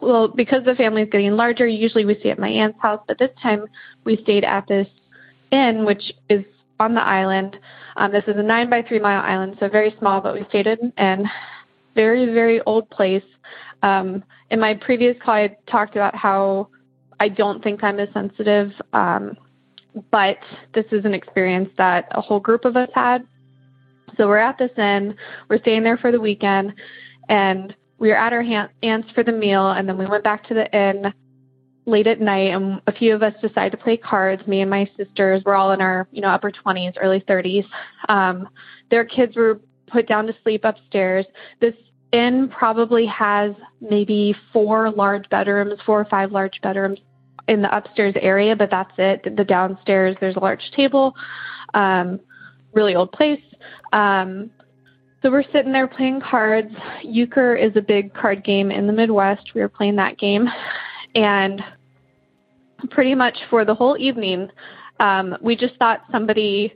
Well, 0.00 0.28
because 0.28 0.64
the 0.64 0.74
family 0.74 1.02
is 1.02 1.08
getting 1.10 1.32
larger, 1.32 1.66
usually 1.66 2.04
we 2.04 2.18
stay 2.20 2.30
at 2.30 2.38
my 2.38 2.48
aunt's 2.48 2.80
house, 2.80 3.02
but 3.06 3.18
this 3.18 3.30
time 3.42 3.66
we 4.04 4.16
stayed 4.22 4.44
at 4.44 4.66
this 4.66 4.88
inn, 5.50 5.84
which 5.84 6.12
is 6.28 6.44
on 6.78 6.94
the 6.94 7.02
island. 7.02 7.58
Um, 7.96 8.12
this 8.12 8.24
is 8.26 8.36
a 8.36 8.42
nine 8.42 8.68
by 8.68 8.82
three 8.82 8.98
mile 8.98 9.22
island, 9.22 9.56
so 9.58 9.68
very 9.68 9.94
small, 9.98 10.20
but 10.20 10.34
we 10.34 10.44
stayed 10.48 10.66
in 10.66 10.92
and 10.96 11.26
very, 11.94 12.26
very 12.26 12.60
old 12.62 12.88
place. 12.90 13.24
Um, 13.82 14.22
in 14.50 14.60
my 14.60 14.74
previous 14.74 15.16
call, 15.22 15.34
I 15.34 15.56
talked 15.66 15.96
about 15.96 16.14
how 16.14 16.68
I 17.18 17.28
don't 17.28 17.62
think 17.64 17.82
I'm 17.82 17.98
as 17.98 18.08
sensitive, 18.12 18.72
um, 18.92 19.36
but 20.10 20.38
this 20.74 20.84
is 20.92 21.04
an 21.04 21.14
experience 21.14 21.70
that 21.78 22.08
a 22.10 22.20
whole 22.20 22.40
group 22.40 22.64
of 22.64 22.76
us 22.76 22.90
had. 22.94 23.26
So 24.16 24.28
we're 24.28 24.38
at 24.38 24.58
this 24.58 24.70
inn, 24.78 25.16
we're 25.48 25.58
staying 25.58 25.82
there 25.82 25.98
for 25.98 26.12
the 26.12 26.20
weekend, 26.20 26.74
and 27.28 27.74
we 27.98 28.08
were 28.08 28.16
at 28.16 28.32
our 28.32 28.42
aunt's 28.82 29.10
for 29.12 29.22
the 29.22 29.32
meal, 29.32 29.70
and 29.70 29.88
then 29.88 29.98
we 29.98 30.06
went 30.06 30.24
back 30.24 30.46
to 30.48 30.54
the 30.54 30.74
inn 30.76 31.12
late 31.86 32.06
at 32.06 32.20
night 32.20 32.52
and 32.52 32.80
a 32.88 32.92
few 32.92 33.14
of 33.14 33.22
us 33.22 33.32
decided 33.40 33.70
to 33.70 33.76
play 33.76 33.96
cards. 33.96 34.46
Me 34.46 34.60
and 34.60 34.70
my 34.70 34.90
sisters 34.96 35.42
were 35.44 35.54
all 35.54 35.72
in 35.72 35.80
our 35.80 36.06
you 36.10 36.20
know 36.20 36.28
upper 36.28 36.50
20s 36.50 36.94
early 37.00 37.20
30s 37.20 37.64
um, 38.08 38.48
their 38.90 39.04
kids 39.04 39.36
were 39.36 39.60
put 39.86 40.08
down 40.08 40.26
to 40.26 40.34
sleep 40.42 40.64
upstairs. 40.64 41.24
This 41.60 41.74
inn 42.12 42.48
probably 42.48 43.06
has 43.06 43.52
maybe 43.80 44.34
four 44.52 44.90
large 44.90 45.28
bedrooms 45.28 45.78
four 45.86 46.00
or 46.00 46.04
five 46.06 46.32
large 46.32 46.60
bedrooms 46.60 46.98
in 47.46 47.62
the 47.62 47.76
upstairs 47.76 48.14
area 48.20 48.56
but 48.56 48.70
that's 48.70 48.92
it. 48.98 49.36
The 49.36 49.44
downstairs 49.44 50.16
there's 50.20 50.36
a 50.36 50.40
large 50.40 50.70
table 50.72 51.14
um, 51.74 52.18
really 52.72 52.96
old 52.96 53.12
place 53.12 53.40
um, 53.92 54.50
so 55.22 55.30
we're 55.30 55.44
sitting 55.52 55.72
there 55.72 55.88
playing 55.88 56.20
cards 56.20 56.72
euchre 57.02 57.54
is 57.54 57.72
a 57.76 57.82
big 57.82 58.12
card 58.14 58.44
game 58.44 58.70
in 58.70 58.86
the 58.86 58.92
midwest 58.92 59.54
we 59.54 59.60
were 59.60 59.68
playing 59.68 59.96
that 59.96 60.18
game 60.18 60.48
and 61.14 61.62
pretty 62.90 63.14
much 63.14 63.36
for 63.50 63.64
the 63.64 63.74
whole 63.74 63.96
evening, 63.98 64.48
um, 65.00 65.36
we 65.40 65.56
just 65.56 65.76
thought 65.76 66.02
somebody 66.10 66.74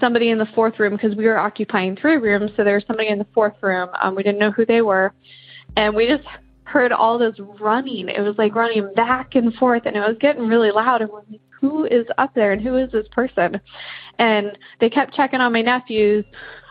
somebody 0.00 0.30
in 0.30 0.38
the 0.38 0.48
fourth 0.54 0.78
room 0.78 0.96
because 0.96 1.14
we 1.14 1.26
were 1.26 1.38
occupying 1.38 1.94
three 1.94 2.16
rooms, 2.16 2.50
so 2.56 2.64
there 2.64 2.76
was 2.76 2.84
somebody 2.86 3.08
in 3.08 3.18
the 3.18 3.26
fourth 3.34 3.54
room. 3.60 3.90
Um, 4.02 4.14
we 4.14 4.22
didn't 4.22 4.38
know 4.38 4.50
who 4.50 4.64
they 4.64 4.80
were, 4.80 5.12
and 5.76 5.94
we 5.94 6.06
just 6.06 6.26
heard 6.64 6.92
all 6.92 7.18
this 7.18 7.34
running. 7.60 8.08
It 8.08 8.20
was 8.20 8.36
like 8.38 8.54
running 8.54 8.92
back 8.94 9.34
and 9.34 9.54
forth, 9.54 9.82
and 9.84 9.96
it 9.96 10.00
was 10.00 10.16
getting 10.20 10.48
really 10.48 10.70
loud. 10.70 11.02
And 11.02 11.10
we're 11.10 11.22
like, 11.30 11.40
"Who 11.60 11.84
is 11.84 12.06
up 12.18 12.34
there? 12.34 12.52
And 12.52 12.62
who 12.62 12.76
is 12.76 12.90
this 12.92 13.06
person?" 13.08 13.60
And 14.18 14.56
they 14.80 14.90
kept 14.90 15.14
checking 15.14 15.40
on 15.40 15.52
my 15.52 15.62
nephews. 15.62 16.24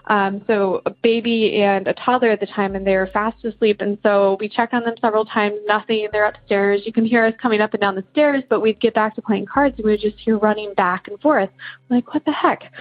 Um, 0.07 0.43
so 0.47 0.81
a 0.87 0.89
baby 0.89 1.61
and 1.61 1.87
a 1.87 1.93
toddler 1.93 2.31
at 2.31 2.39
the 2.39 2.47
time, 2.47 2.75
and 2.75 2.85
they 2.85 2.95
were 2.95 3.07
fast 3.07 3.45
asleep. 3.45 3.79
And 3.81 3.97
so 4.01 4.37
we 4.39 4.49
checked 4.49 4.73
on 4.73 4.83
them 4.83 4.95
several 4.99 5.23
times. 5.23 5.59
Nothing. 5.67 6.07
They're 6.11 6.25
upstairs. 6.25 6.81
You 6.83 6.91
can 6.91 7.05
hear 7.05 7.23
us 7.23 7.33
coming 7.39 7.61
up 7.61 7.73
and 7.73 7.81
down 7.81 7.93
the 7.93 8.03
stairs, 8.11 8.43
but 8.49 8.59
we'd 8.59 8.79
get 8.79 8.95
back 8.95 9.15
to 9.15 9.21
playing 9.21 9.45
cards, 9.45 9.75
and 9.77 9.85
we 9.85 9.91
would 9.91 10.01
just 10.01 10.17
hear 10.17 10.37
running 10.39 10.73
back 10.73 11.07
and 11.07 11.19
forth. 11.21 11.49
We're 11.89 11.97
like, 11.97 12.13
what 12.13 12.25
the 12.25 12.31
heck? 12.31 12.71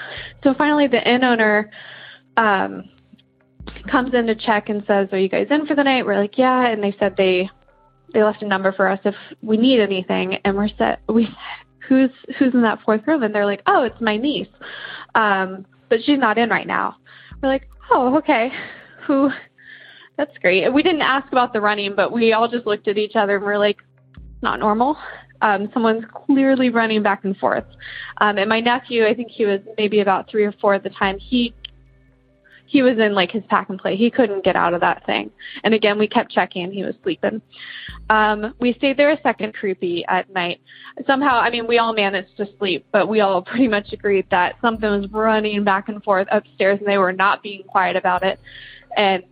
So 0.43 0.55
finally, 0.55 0.87
the 0.87 1.07
inn 1.07 1.23
owner 1.23 1.71
um, 2.39 2.89
comes 3.91 4.15
in 4.15 4.27
to 4.27 4.35
check 4.35 4.71
and 4.71 4.83
says, 4.87 5.09
"Are 5.13 5.19
you 5.19 5.29
guys 5.29 5.49
in 5.51 5.67
for 5.67 5.75
the 5.75 5.85
night?" 5.85 6.07
We're 6.07 6.19
like, 6.19 6.39
"Yeah." 6.39 6.67
And 6.69 6.83
they 6.83 6.97
said 6.99 7.15
they 7.17 7.51
they 8.15 8.23
left 8.23 8.43
a 8.43 8.47
number 8.47 8.73
for 8.73 8.89
us 8.89 9.01
if 9.05 9.15
we 9.43 9.59
need 9.59 9.81
anything. 9.81 10.37
And 10.45 10.57
we're 10.57 10.71
set. 10.79 11.01
We 11.09 11.29
"Who's 11.89 12.11
who's 12.39 12.55
in 12.55 12.63
that 12.63 12.81
fourth 12.83 13.07
room?" 13.07 13.23
And 13.23 13.35
they're 13.35 13.47
like, 13.47 13.63
"Oh, 13.67 13.83
it's 13.83 14.01
my 14.01 14.17
niece." 14.17 14.49
Um, 15.15 15.67
but 15.89 16.01
she's 16.05 16.19
not 16.19 16.39
in 16.39 16.51
right 16.51 16.67
now. 16.67 16.97
We're 17.43 17.49
like, 17.49 17.69
oh, 17.91 18.17
okay. 18.19 18.51
Who? 19.07 19.31
That's 20.17 20.37
great. 20.39 20.73
We 20.73 20.83
didn't 20.83 21.03
ask 21.03 21.31
about 21.31 21.53
the 21.53 21.61
running, 21.61 21.95
but 21.95 22.13
we 22.13 22.33
all 22.33 22.49
just 22.49 22.67
looked 22.67 22.89
at 22.89 22.99
each 22.99 23.15
other 23.15 23.37
and 23.37 23.45
we're 23.45 23.59
like, 23.59 23.79
not 24.43 24.59
normal. 24.59 24.97
Um, 25.41 25.71
someone's 25.73 26.05
clearly 26.27 26.71
running 26.71 27.03
back 27.03 27.25
and 27.25 27.37
forth. 27.37 27.65
Um, 28.21 28.39
and 28.39 28.49
my 28.49 28.59
nephew, 28.61 29.07
I 29.07 29.15
think 29.15 29.31
he 29.31 29.47
was 29.47 29.61
maybe 29.77 30.01
about 30.01 30.29
three 30.29 30.45
or 30.45 30.53
four 30.61 30.75
at 30.75 30.83
the 30.83 30.91
time. 30.91 31.19
He 31.19 31.55
he 32.69 32.83
was 32.83 32.99
in 32.99 33.15
like 33.15 33.31
his 33.31 33.43
pack 33.49 33.71
and 33.71 33.79
play. 33.79 33.97
He 33.97 34.11
couldn't 34.11 34.45
get 34.45 34.55
out 34.55 34.75
of 34.75 34.83
that 34.83 35.05
thing. 35.07 35.31
And 35.65 35.73
again, 35.73 35.99
we 35.99 36.07
kept 36.07 36.31
checking. 36.31 36.71
He 36.71 36.85
was 36.85 36.95
sleeping. 37.03 37.41
Um, 38.11 38.55
we 38.61 38.75
stayed 38.75 38.99
there 38.99 39.11
a 39.11 39.21
second 39.23 39.55
creepy 39.55 40.05
at 40.07 40.31
night. 40.31 40.61
Somehow, 41.07 41.41
I 41.41 41.49
mean, 41.49 41.67
we 41.67 41.79
all 41.79 41.95
managed 41.95 42.37
to 42.37 42.47
sleep, 42.59 42.87
but 42.93 43.09
we 43.09 43.21
all 43.21 43.41
pretty 43.47 43.69
much 43.69 43.93
agreed 43.95 44.27
that 44.31 44.57
something 44.61 44.89
was 44.89 45.11
running 45.11 45.65
back 45.65 45.89
and 45.89 46.05
forth 46.05 46.29
upstairs, 46.31 46.79
and 46.79 46.87
they 46.87 46.99
were 46.99 47.13
not 47.13 47.43
being 47.43 47.63
quiet 47.63 47.97
about 47.97 48.23
it. 48.23 48.39
And 48.99 49.25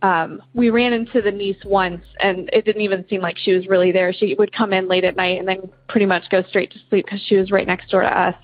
um, 0.00 0.42
we 0.54 0.70
ran 0.70 0.94
into 0.94 1.20
the 1.20 1.30
niece 1.30 1.62
once, 1.66 2.02
and 2.20 2.48
it 2.54 2.64
didn't 2.64 2.82
even 2.82 3.04
seem 3.10 3.20
like 3.20 3.36
she 3.36 3.52
was 3.52 3.66
really 3.66 3.92
there. 3.92 4.14
She 4.14 4.34
would 4.38 4.52
come 4.54 4.72
in 4.72 4.88
late 4.88 5.04
at 5.04 5.14
night 5.14 5.38
and 5.38 5.46
then 5.46 5.68
pretty 5.90 6.06
much 6.06 6.24
go 6.30 6.42
straight 6.48 6.72
to 6.72 6.78
sleep 6.88 7.04
because 7.04 7.20
she 7.26 7.36
was 7.36 7.50
right 7.50 7.66
next 7.66 7.90
door 7.90 8.00
to 8.00 8.18
us. 8.18 8.34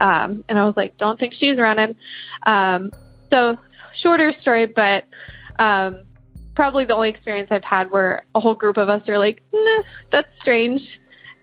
Um, 0.00 0.44
and 0.48 0.58
I 0.58 0.66
was 0.66 0.74
like, 0.76 0.98
don't 0.98 1.18
think 1.18 1.32
she's 1.38 1.56
running. 1.56 1.96
Um, 2.44 2.90
so 3.32 3.56
shorter 4.02 4.32
story, 4.40 4.66
but 4.66 5.04
um, 5.58 6.04
probably 6.54 6.84
the 6.84 6.94
only 6.94 7.08
experience 7.08 7.48
I've 7.50 7.64
had 7.64 7.90
where 7.90 8.24
a 8.34 8.40
whole 8.40 8.54
group 8.54 8.76
of 8.76 8.88
us 8.88 9.02
are 9.08 9.18
like, 9.18 9.42
nah, 9.52 9.82
that's 10.10 10.28
strange. 10.40 10.80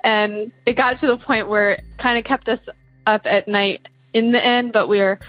And 0.03 0.51
it 0.65 0.77
got 0.77 1.01
to 1.01 1.08
the 1.08 1.17
point 1.17 1.50
where 1.50 1.72
it 1.72 1.84
kind 1.98 2.17
of 2.17 2.24
kept 2.24 2.48
us 2.48 2.60
up 3.05 3.22
at 3.25 3.48
night 3.48 3.88
in 4.13 4.31
the 4.31 4.43
end, 4.43 4.72
but 4.72 4.88
we 4.88 5.00
were 5.00 5.19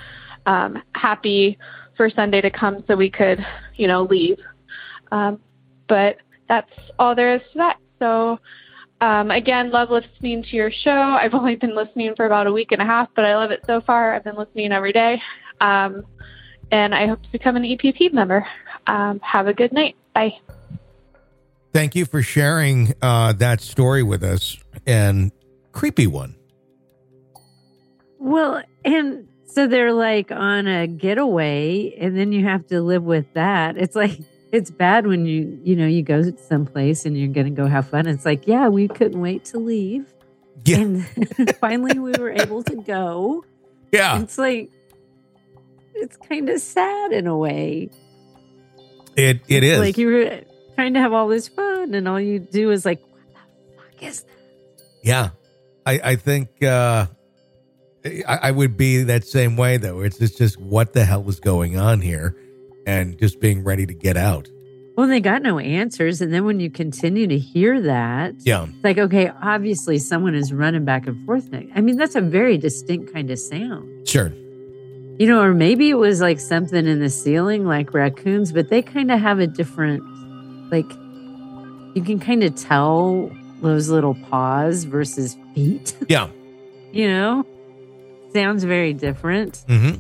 um, 0.47 0.83
happy 0.95 1.59
for 1.97 2.11
Sunday 2.11 2.41
to 2.41 2.51
come 2.51 2.85
so 2.87 2.95
we 2.95 3.11
could, 3.11 3.45
you 3.77 3.87
know, 3.87 4.05
leave. 4.05 4.39
Um, 5.13 5.41
but 5.89 6.19
that's 6.49 6.71
all 6.99 7.15
there 7.15 7.35
is 7.35 7.43
to 7.53 7.59
that. 7.59 7.77
So, 7.99 8.39
um, 9.01 9.31
again, 9.31 9.71
love 9.71 9.91
listening 9.91 10.43
to 10.45 10.57
your 10.57 10.71
show. 10.71 10.91
I've 10.91 11.35
only 11.35 11.57
been 11.57 11.75
listening 11.75 12.15
for 12.17 12.27
about 12.27 12.47
a 12.47 12.53
week 12.53 12.73
and 12.73 12.81
a 12.81 12.85
half, 12.85 13.09
but 13.17 13.25
I 13.25 13.37
love 13.37 13.51
it 13.51 13.61
so 13.67 13.81
far. 13.81 14.15
I've 14.15 14.25
been 14.25 14.37
listening 14.37 14.73
every 14.73 14.93
day. 14.93 15.21
Um, 15.61 16.05
and 16.71 16.95
I 16.95 17.07
hope 17.07 17.23
to 17.23 17.33
become 17.33 17.57
an 17.57 17.63
EPP 17.65 18.13
member. 18.13 18.47
Um, 18.87 19.21
have 19.21 19.47
a 19.47 19.55
good 19.55 19.73
night. 19.73 19.97
Bye. 20.15 20.39
Thank 21.73 21.95
you 21.95 22.05
for 22.05 22.23
sharing 22.23 22.95
uh, 23.01 23.33
that 23.35 23.61
story 23.61 24.03
with 24.03 24.25
us 24.25 24.57
and 24.87 25.31
creepy 25.73 26.07
one. 26.07 26.35
Well, 28.19 28.63
and 28.85 29.29
so 29.47 29.67
they're 29.67 29.93
like 29.93 30.31
on 30.31 30.67
a 30.67 30.87
getaway, 30.87 31.95
and 31.99 32.17
then 32.17 32.33
you 32.33 32.45
have 32.45 32.67
to 32.69 32.83
live 32.83 33.03
with 33.05 33.33
that. 33.35 33.77
It's 33.77 33.97
like 33.97 34.19
it's 34.53 34.71
bad 34.71 35.07
when 35.07 35.27
you 35.27 35.59
you 35.63 35.77
know 35.77 35.87
you 35.87 36.03
go 36.03 36.23
to 36.23 36.37
someplace 36.39 37.07
and 37.07 37.17
you're 37.17 37.29
going 37.33 37.47
to 37.47 37.53
go 37.53 37.67
have 37.67 37.89
fun. 37.89 38.07
It's 38.07 38.25
like 38.27 38.47
yeah, 38.47 38.69
we 38.69 38.89
couldn't 38.89 39.21
wait 39.21 39.45
to 39.47 39.59
leave, 39.59 40.13
Yeah. 40.65 40.79
and 40.79 41.07
finally 41.61 41.99
we 41.99 42.13
were 42.19 42.31
able 42.31 42.63
to 42.65 42.77
go. 42.77 43.45
Yeah, 43.93 44.21
It's 44.21 44.39
like 44.39 44.71
it's 46.01 46.17
kind 46.17 46.49
of 46.49 46.61
sad 46.61 47.13
in 47.13 47.27
a 47.27 47.37
way. 47.37 47.91
it 49.17 49.41
it 49.49 49.63
is. 49.63 49.79
like 49.79 49.99
you 49.99 50.07
were 50.09 50.41
trying 50.75 50.95
to 50.95 51.01
have 51.01 51.13
all 51.13 51.29
this 51.29 51.49
fun, 51.49 51.95
and 51.95 52.09
all 52.09 52.21
you 52.21 52.39
do 52.39 52.71
is 52.71 52.85
like, 52.85 53.01
what 53.01 53.21
the 53.33 53.77
fuck 53.77 54.03
is 54.03 54.23
that? 54.23 54.31
Yeah, 55.03 55.31
I 55.87 56.01
I 56.05 56.17
think 56.17 56.63
uh, 56.63 57.07
I, 58.05 58.39
I 58.43 58.51
would 58.51 58.77
be 58.77 59.03
that 59.05 59.25
same 59.25 59.57
way 59.57 59.77
though. 59.77 60.01
It's 60.01 60.19
just, 60.19 60.39
just 60.39 60.61
what 60.61 60.93
the 60.93 61.05
hell 61.05 61.23
was 61.23 61.41
going 61.41 61.77
on 61.77 62.01
here, 62.01 62.37
and 62.87 63.19
just 63.19 63.41
being 63.41 63.65
ready 63.65 63.87
to 63.87 63.95
get 63.95 64.17
out. 64.17 64.49
Well, 64.97 65.07
they 65.09 65.21
got 65.21 65.41
no 65.41 65.59
answers, 65.59 66.21
and 66.21 66.31
then 66.33 66.45
when 66.45 66.61
you 66.61 66.69
continue 66.71 67.27
to 67.27 67.39
hear 67.39 67.81
that, 67.83 68.35
Yeah, 68.41 68.65
It's 68.65 68.85
like, 68.85 68.99
okay, 68.99 69.31
obviously 69.41 69.97
someone 69.99 70.35
is 70.35 70.53
running 70.53 70.85
back 70.85 71.07
and 71.07 71.25
forth. 71.25 71.49
I 71.75 71.81
mean, 71.81 71.97
that's 71.97 72.17
a 72.17 72.21
very 72.21 72.59
distinct 72.59 73.11
kind 73.13 73.31
of 73.31 73.39
sound. 73.39 74.07
sure. 74.07 74.31
You 75.21 75.27
know, 75.27 75.43
or 75.43 75.53
maybe 75.53 75.91
it 75.91 75.99
was 75.99 76.23
like 76.23 76.41
something 76.41 76.87
in 76.87 76.99
the 76.99 77.11
ceiling, 77.11 77.67
like 77.67 77.93
raccoons, 77.93 78.53
but 78.53 78.71
they 78.71 78.81
kind 78.81 79.11
of 79.11 79.21
have 79.21 79.39
a 79.39 79.47
different, 79.47 80.03
like, 80.73 80.91
you 81.95 82.03
can 82.03 82.19
kind 82.19 82.43
of 82.43 82.55
tell 82.55 83.31
those 83.61 83.91
little 83.91 84.15
paws 84.15 84.85
versus 84.85 85.37
feet, 85.55 85.95
Yeah. 86.09 86.29
you 86.91 87.07
know? 87.07 87.45
Sounds 88.33 88.65
very 88.65 88.95
different. 88.95 89.63
hmm 89.69 89.97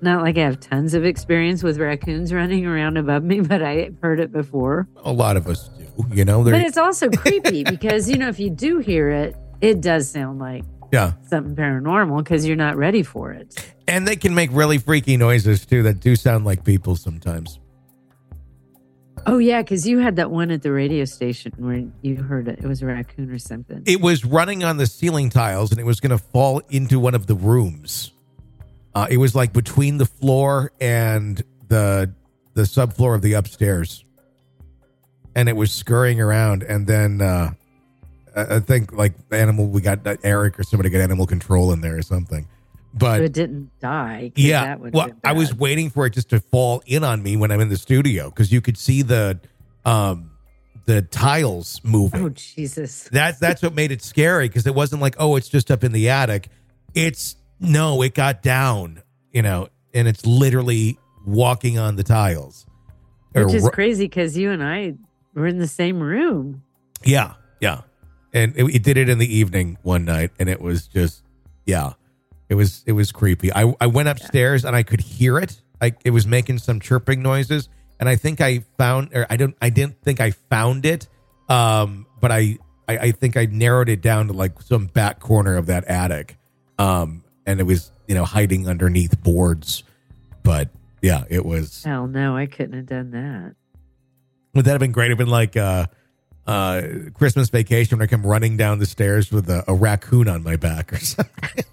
Not 0.00 0.22
like 0.22 0.36
I 0.38 0.40
have 0.40 0.58
tons 0.58 0.94
of 0.94 1.04
experience 1.04 1.62
with 1.62 1.78
raccoons 1.78 2.32
running 2.32 2.66
around 2.66 2.96
above 2.96 3.22
me, 3.22 3.42
but 3.42 3.62
I've 3.62 3.96
heard 4.02 4.18
it 4.18 4.32
before. 4.32 4.88
A 5.04 5.12
lot 5.12 5.36
of 5.36 5.46
us 5.46 5.68
do. 5.78 5.84
You 6.10 6.24
know, 6.24 6.42
But 6.42 6.50
they're 6.50 6.66
it's 6.66 6.78
also 6.78 7.08
creepy 7.10 7.62
because, 7.62 8.10
you 8.10 8.18
know, 8.18 8.26
if 8.28 8.40
you 8.40 8.50
do 8.50 8.78
hear 8.78 9.08
it, 9.10 9.36
it 9.60 9.80
does 9.80 10.10
sound 10.10 10.40
like 10.40 10.64
yeah, 10.92 11.12
something 11.28 11.54
paranormal 11.56 12.18
because 12.22 12.46
you're 12.46 12.56
not 12.56 12.76
ready 12.76 13.02
for 13.02 13.32
it. 13.32 13.74
and 13.88 14.06
they 14.06 14.16
can 14.16 14.34
make 14.34 14.50
really 14.52 14.78
freaky 14.78 15.16
noises 15.16 15.64
too 15.66 15.82
that 15.84 16.00
do 16.00 16.16
sound 16.16 16.44
like 16.44 16.64
people 16.64 16.96
sometimes. 16.96 17.58
Oh 19.26 19.38
yeah, 19.38 19.62
because 19.62 19.88
you 19.88 20.00
had 20.00 20.16
that 20.16 20.30
one 20.30 20.50
at 20.50 20.62
the 20.62 20.70
radio 20.70 21.04
station 21.06 21.52
where 21.56 21.82
you 22.02 22.16
heard 22.16 22.46
it. 22.46 22.58
It 22.58 22.66
was 22.66 22.82
a 22.82 22.86
raccoon 22.86 23.30
or 23.30 23.38
something. 23.38 23.82
It 23.86 24.00
was 24.02 24.24
running 24.24 24.62
on 24.64 24.76
the 24.76 24.86
ceiling 24.86 25.30
tiles, 25.30 25.70
and 25.70 25.80
it 25.80 25.86
was 25.86 25.98
going 26.00 26.10
to 26.10 26.18
fall 26.18 26.60
into 26.68 27.00
one 27.00 27.14
of 27.14 27.26
the 27.26 27.34
rooms. 27.34 28.12
Uh, 28.94 29.06
it 29.10 29.16
was 29.16 29.34
like 29.34 29.52
between 29.52 29.96
the 29.96 30.04
floor 30.06 30.72
and 30.80 31.42
the 31.68 32.12
the 32.52 32.62
subfloor 32.62 33.14
of 33.14 33.22
the 33.22 33.32
upstairs, 33.32 34.04
and 35.34 35.48
it 35.48 35.56
was 35.56 35.72
scurrying 35.72 36.20
around. 36.20 36.62
And 36.62 36.86
then 36.86 37.22
uh, 37.22 37.54
I 38.36 38.60
think 38.60 38.92
like 38.92 39.28
the 39.28 39.38
animal 39.38 39.66
we 39.66 39.80
got 39.80 40.00
Eric 40.22 40.58
or 40.58 40.64
somebody 40.64 40.90
got 40.90 41.00
animal 41.00 41.26
control 41.26 41.72
in 41.72 41.80
there 41.80 41.96
or 41.96 42.02
something. 42.02 42.46
but 42.92 43.18
But 43.18 43.22
it 43.22 43.32
didn't 43.32 43.70
die. 43.80 44.32
yeah, 44.34 44.76
well, 44.76 45.10
I 45.22 45.32
was 45.32 45.54
waiting 45.54 45.90
for 45.90 46.06
it 46.06 46.10
just 46.14 46.30
to 46.30 46.40
fall 46.40 46.82
in 46.86 47.04
on 47.04 47.22
me 47.22 47.36
when 47.36 47.50
I'm 47.50 47.60
in 47.60 47.68
the 47.68 47.76
studio 47.76 48.30
because 48.30 48.52
you 48.52 48.60
could 48.60 48.76
see 48.76 49.02
the 49.02 49.40
um 49.84 50.30
the 50.86 51.02
tiles 51.02 51.80
moving. 51.84 52.24
Oh 52.24 52.28
Jesus! 52.30 53.08
That's 53.12 53.38
that's 53.38 53.62
what 53.62 53.74
made 53.74 53.90
it 53.92 54.02
scary 54.02 54.48
because 54.48 54.66
it 54.66 54.74
wasn't 54.74 55.00
like, 55.00 55.16
oh, 55.18 55.36
it's 55.36 55.48
just 55.48 55.70
up 55.70 55.82
in 55.84 55.92
the 55.92 56.10
attic. 56.10 56.48
It's 56.94 57.36
no, 57.60 58.02
it 58.02 58.14
got 58.14 58.42
down, 58.42 59.02
you 59.32 59.42
know, 59.42 59.68
and 59.94 60.06
it's 60.08 60.26
literally 60.26 60.98
walking 61.26 61.78
on 61.78 61.96
the 61.96 62.02
tiles. 62.02 62.66
Which 63.32 63.54
is 63.54 63.68
crazy 63.70 64.04
because 64.04 64.36
you 64.36 64.50
and 64.50 64.62
I 64.62 64.94
were 65.34 65.46
in 65.46 65.58
the 65.58 65.66
same 65.66 66.00
room. 66.00 66.62
yeah, 67.02 67.34
yeah, 67.60 67.80
and 68.34 68.54
it, 68.56 68.64
it 68.64 68.82
did 68.82 68.98
it 68.98 69.08
in 69.08 69.18
the 69.18 69.34
evening 69.34 69.78
one 69.82 70.04
night, 70.04 70.32
and 70.38 70.48
it 70.48 70.60
was 70.60 70.88
just, 70.88 71.22
yeah, 71.64 71.92
it 72.48 72.56
was 72.56 72.82
it 72.86 72.92
was 72.92 73.12
creepy. 73.12 73.52
I 73.52 73.74
I 73.80 73.86
went 73.86 74.08
upstairs 74.08 74.64
and 74.64 74.76
I 74.76 74.82
could 74.82 75.00
hear 75.00 75.38
it. 75.38 75.60
Like 75.80 76.00
it 76.04 76.10
was 76.10 76.26
making 76.26 76.58
some 76.58 76.80
chirping 76.80 77.22
noises, 77.22 77.68
and 78.00 78.08
I 78.08 78.16
think 78.16 78.40
I 78.40 78.64
found, 78.76 79.14
or 79.14 79.26
I 79.30 79.36
don't, 79.36 79.56
I 79.62 79.70
didn't 79.70 80.02
think 80.02 80.20
I 80.20 80.32
found 80.32 80.84
it, 80.84 81.08
um, 81.48 82.06
but 82.20 82.32
I, 82.32 82.58
I 82.88 82.98
I 82.98 83.10
think 83.12 83.36
I 83.36 83.46
narrowed 83.46 83.88
it 83.88 84.02
down 84.02 84.28
to 84.28 84.32
like 84.32 84.60
some 84.62 84.86
back 84.86 85.20
corner 85.20 85.56
of 85.56 85.66
that 85.66 85.84
attic, 85.84 86.36
um, 86.78 87.22
and 87.46 87.60
it 87.60 87.64
was 87.64 87.92
you 88.08 88.14
know 88.14 88.24
hiding 88.24 88.68
underneath 88.68 89.22
boards, 89.22 89.84
but 90.42 90.70
yeah, 91.02 91.24
it 91.28 91.44
was. 91.44 91.84
Hell 91.84 92.06
no, 92.06 92.36
I 92.36 92.46
couldn't 92.46 92.74
have 92.74 92.86
done 92.86 93.10
that. 93.12 93.54
Would 94.54 94.64
that 94.64 94.72
have 94.72 94.80
been 94.80 94.92
great? 94.92 95.10
Have 95.10 95.18
been 95.18 95.28
like 95.28 95.56
uh, 95.56 95.86
uh, 96.46 96.82
Christmas 97.14 97.48
vacation 97.48 97.98
when 97.98 98.04
I 98.04 98.08
come 98.08 98.26
running 98.26 98.56
down 98.56 98.78
the 98.78 98.86
stairs 98.86 99.32
with 99.32 99.48
a, 99.48 99.64
a 99.68 99.74
raccoon 99.74 100.28
on 100.28 100.42
my 100.42 100.56
back 100.56 100.92
or 100.92 100.98
something. 101.04 101.64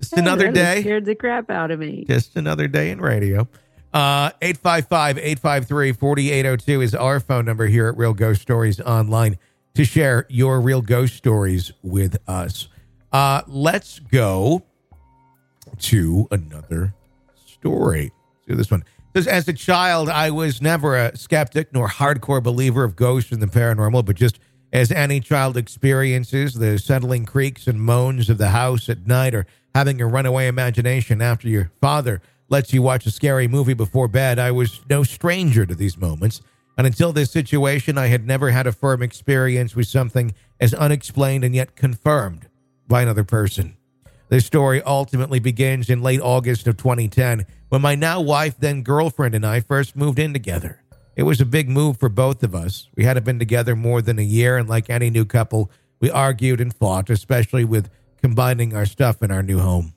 Just 0.00 0.16
another 0.16 0.50
day. 0.50 0.80
scared 0.80 1.04
the 1.04 1.14
crap 1.14 1.50
out 1.50 1.70
of 1.70 1.78
me. 1.78 2.04
Just 2.06 2.36
another 2.36 2.68
day 2.68 2.90
in 2.90 3.00
radio. 3.00 3.48
Uh, 3.92 4.30
855-853-4802 4.42 6.82
is 6.82 6.94
our 6.94 7.20
phone 7.20 7.44
number 7.44 7.66
here 7.66 7.88
at 7.88 7.96
Real 7.96 8.12
Ghost 8.12 8.42
Stories 8.42 8.80
Online 8.80 9.38
to 9.74 9.84
share 9.84 10.26
your 10.28 10.60
real 10.60 10.82
ghost 10.82 11.14
stories 11.14 11.72
with 11.82 12.16
us. 12.28 12.68
Uh, 13.12 13.42
let's 13.46 14.00
go 14.00 14.62
to 15.78 16.26
another 16.30 16.92
story. 17.46 18.12
Let's 18.34 18.46
do 18.46 18.54
this 18.56 18.70
one. 18.70 18.84
As 19.14 19.46
a 19.46 19.52
child, 19.52 20.08
I 20.08 20.30
was 20.30 20.60
never 20.60 20.96
a 20.96 21.16
skeptic 21.16 21.72
nor 21.72 21.88
hardcore 21.88 22.42
believer 22.42 22.82
of 22.82 22.96
ghosts 22.96 23.30
and 23.30 23.40
the 23.40 23.46
paranormal, 23.46 24.04
but 24.04 24.16
just 24.16 24.40
as 24.72 24.90
any 24.90 25.20
child 25.20 25.56
experiences 25.56 26.54
the 26.54 26.80
settling 26.80 27.24
creaks 27.24 27.68
and 27.68 27.80
moans 27.80 28.28
of 28.28 28.38
the 28.38 28.48
house 28.48 28.88
at 28.88 29.06
night 29.06 29.32
or 29.32 29.46
having 29.72 30.00
a 30.00 30.06
runaway 30.06 30.48
imagination 30.48 31.22
after 31.22 31.48
your 31.48 31.70
father 31.80 32.20
lets 32.48 32.72
you 32.72 32.82
watch 32.82 33.06
a 33.06 33.10
scary 33.12 33.46
movie 33.46 33.72
before 33.72 34.08
bed, 34.08 34.40
I 34.40 34.50
was 34.50 34.80
no 34.90 35.04
stranger 35.04 35.64
to 35.64 35.76
these 35.76 35.96
moments. 35.96 36.42
And 36.76 36.84
until 36.84 37.12
this 37.12 37.30
situation, 37.30 37.96
I 37.96 38.08
had 38.08 38.26
never 38.26 38.50
had 38.50 38.66
a 38.66 38.72
firm 38.72 39.00
experience 39.00 39.76
with 39.76 39.86
something 39.86 40.34
as 40.58 40.74
unexplained 40.74 41.44
and 41.44 41.54
yet 41.54 41.76
confirmed 41.76 42.48
by 42.88 43.02
another 43.02 43.22
person. 43.22 43.76
This 44.34 44.46
story 44.46 44.82
ultimately 44.82 45.38
begins 45.38 45.88
in 45.88 46.02
late 46.02 46.20
August 46.20 46.66
of 46.66 46.76
2010 46.76 47.46
when 47.68 47.80
my 47.80 47.94
now 47.94 48.20
wife, 48.20 48.56
then 48.58 48.82
girlfriend, 48.82 49.32
and 49.32 49.46
I 49.46 49.60
first 49.60 49.94
moved 49.94 50.18
in 50.18 50.32
together. 50.32 50.82
It 51.14 51.22
was 51.22 51.40
a 51.40 51.46
big 51.46 51.68
move 51.68 52.00
for 52.00 52.08
both 52.08 52.42
of 52.42 52.52
us. 52.52 52.88
We 52.96 53.04
hadn't 53.04 53.22
been 53.22 53.38
together 53.38 53.76
more 53.76 54.02
than 54.02 54.18
a 54.18 54.22
year, 54.22 54.56
and 54.56 54.68
like 54.68 54.90
any 54.90 55.08
new 55.08 55.24
couple, 55.24 55.70
we 56.00 56.10
argued 56.10 56.60
and 56.60 56.74
fought, 56.74 57.10
especially 57.10 57.64
with 57.64 57.88
combining 58.20 58.74
our 58.74 58.86
stuff 58.86 59.22
in 59.22 59.30
our 59.30 59.44
new 59.44 59.60
home. 59.60 59.94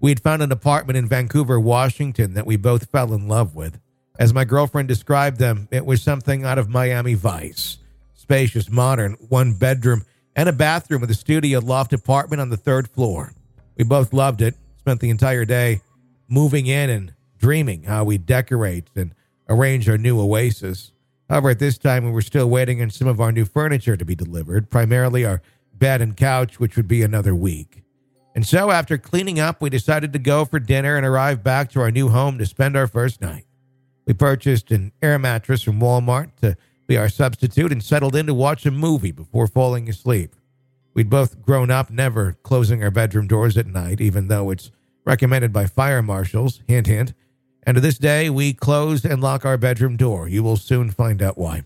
We 0.00 0.10
had 0.10 0.18
found 0.18 0.42
an 0.42 0.50
apartment 0.50 0.96
in 0.96 1.06
Vancouver, 1.06 1.60
Washington 1.60 2.34
that 2.34 2.44
we 2.44 2.56
both 2.56 2.90
fell 2.90 3.14
in 3.14 3.28
love 3.28 3.54
with. 3.54 3.78
As 4.18 4.34
my 4.34 4.44
girlfriend 4.44 4.88
described 4.88 5.38
them, 5.38 5.68
it 5.70 5.86
was 5.86 6.02
something 6.02 6.44
out 6.44 6.58
of 6.58 6.68
Miami 6.68 7.14
Vice. 7.14 7.78
Spacious, 8.14 8.68
modern, 8.68 9.12
one 9.28 9.54
bedroom, 9.54 10.04
and 10.34 10.48
a 10.48 10.52
bathroom 10.52 11.02
with 11.02 11.10
a 11.12 11.14
studio 11.14 11.60
loft 11.60 11.92
apartment 11.92 12.40
on 12.40 12.50
the 12.50 12.56
third 12.56 12.88
floor. 12.90 13.32
We 13.76 13.84
both 13.84 14.12
loved 14.12 14.40
it, 14.40 14.54
spent 14.78 15.00
the 15.00 15.10
entire 15.10 15.44
day 15.44 15.82
moving 16.28 16.66
in 16.66 16.90
and 16.90 17.14
dreaming 17.38 17.84
how 17.84 18.04
we 18.04 18.18
decorate 18.18 18.88
and 18.96 19.14
arrange 19.48 19.88
our 19.88 19.98
new 19.98 20.20
oasis. 20.20 20.92
However, 21.28 21.50
at 21.50 21.58
this 21.58 21.78
time, 21.78 22.04
we 22.04 22.10
were 22.10 22.22
still 22.22 22.48
waiting 22.48 22.80
on 22.80 22.90
some 22.90 23.08
of 23.08 23.20
our 23.20 23.32
new 23.32 23.44
furniture 23.44 23.96
to 23.96 24.04
be 24.04 24.14
delivered, 24.14 24.70
primarily 24.70 25.24
our 25.24 25.42
bed 25.74 26.00
and 26.00 26.16
couch, 26.16 26.58
which 26.58 26.76
would 26.76 26.88
be 26.88 27.02
another 27.02 27.34
week. 27.34 27.82
And 28.34 28.46
so, 28.46 28.70
after 28.70 28.98
cleaning 28.98 29.40
up, 29.40 29.60
we 29.60 29.70
decided 29.70 30.12
to 30.12 30.18
go 30.18 30.44
for 30.44 30.58
dinner 30.58 30.96
and 30.96 31.06
arrive 31.06 31.42
back 31.42 31.70
to 31.70 31.80
our 31.80 31.90
new 31.90 32.08
home 32.08 32.38
to 32.38 32.46
spend 32.46 32.76
our 32.76 32.86
first 32.86 33.20
night. 33.20 33.46
We 34.06 34.14
purchased 34.14 34.70
an 34.70 34.92
air 35.02 35.18
mattress 35.18 35.62
from 35.62 35.80
Walmart 35.80 36.36
to 36.42 36.56
be 36.86 36.96
our 36.96 37.08
substitute 37.08 37.72
and 37.72 37.82
settled 37.82 38.14
in 38.14 38.26
to 38.26 38.34
watch 38.34 38.64
a 38.66 38.70
movie 38.70 39.10
before 39.10 39.46
falling 39.46 39.88
asleep. 39.88 40.36
We'd 40.96 41.10
both 41.10 41.42
grown 41.42 41.70
up 41.70 41.90
never 41.90 42.38
closing 42.42 42.82
our 42.82 42.90
bedroom 42.90 43.26
doors 43.26 43.58
at 43.58 43.66
night, 43.66 44.00
even 44.00 44.28
though 44.28 44.48
it's 44.48 44.70
recommended 45.04 45.52
by 45.52 45.66
fire 45.66 46.00
marshals. 46.00 46.62
Hint, 46.66 46.86
hint. 46.86 47.12
And 47.64 47.74
to 47.74 47.82
this 47.82 47.98
day, 47.98 48.30
we 48.30 48.54
close 48.54 49.04
and 49.04 49.20
lock 49.20 49.44
our 49.44 49.58
bedroom 49.58 49.98
door. 49.98 50.26
You 50.26 50.42
will 50.42 50.56
soon 50.56 50.90
find 50.90 51.20
out 51.20 51.36
why. 51.36 51.64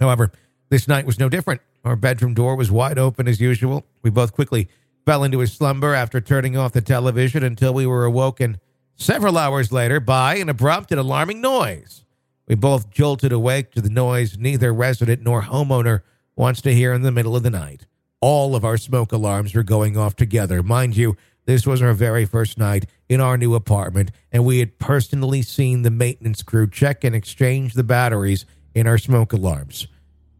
However, 0.00 0.32
this 0.70 0.88
night 0.88 1.04
was 1.04 1.18
no 1.18 1.28
different. 1.28 1.60
Our 1.84 1.94
bedroom 1.94 2.32
door 2.32 2.56
was 2.56 2.70
wide 2.70 2.98
open 2.98 3.28
as 3.28 3.38
usual. 3.38 3.84
We 4.00 4.08
both 4.08 4.32
quickly 4.32 4.70
fell 5.04 5.24
into 5.24 5.42
a 5.42 5.46
slumber 5.46 5.92
after 5.92 6.18
turning 6.18 6.56
off 6.56 6.72
the 6.72 6.80
television 6.80 7.44
until 7.44 7.74
we 7.74 7.84
were 7.84 8.06
awoken 8.06 8.58
several 8.96 9.36
hours 9.36 9.72
later 9.72 10.00
by 10.00 10.36
an 10.36 10.48
abrupt 10.48 10.90
and 10.90 10.98
alarming 10.98 11.42
noise. 11.42 12.06
We 12.48 12.54
both 12.54 12.88
jolted 12.88 13.30
awake 13.30 13.72
to 13.72 13.82
the 13.82 13.90
noise 13.90 14.38
neither 14.38 14.72
resident 14.72 15.20
nor 15.20 15.42
homeowner 15.42 16.00
wants 16.34 16.62
to 16.62 16.72
hear 16.72 16.94
in 16.94 17.02
the 17.02 17.12
middle 17.12 17.36
of 17.36 17.42
the 17.42 17.50
night. 17.50 17.84
All 18.22 18.54
of 18.54 18.64
our 18.64 18.76
smoke 18.76 19.10
alarms 19.10 19.52
were 19.52 19.64
going 19.64 19.96
off 19.96 20.14
together. 20.14 20.62
Mind 20.62 20.96
you, 20.96 21.16
this 21.44 21.66
was 21.66 21.82
our 21.82 21.92
very 21.92 22.24
first 22.24 22.56
night 22.56 22.86
in 23.08 23.20
our 23.20 23.36
new 23.36 23.56
apartment, 23.56 24.12
and 24.30 24.44
we 24.44 24.60
had 24.60 24.78
personally 24.78 25.42
seen 25.42 25.82
the 25.82 25.90
maintenance 25.90 26.40
crew 26.44 26.70
check 26.70 27.02
and 27.02 27.16
exchange 27.16 27.74
the 27.74 27.82
batteries 27.82 28.46
in 28.76 28.86
our 28.86 28.96
smoke 28.96 29.32
alarms. 29.32 29.88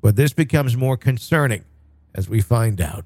But 0.00 0.14
this 0.14 0.32
becomes 0.32 0.76
more 0.76 0.96
concerning 0.96 1.64
as 2.14 2.28
we 2.28 2.40
find 2.40 2.80
out. 2.80 3.04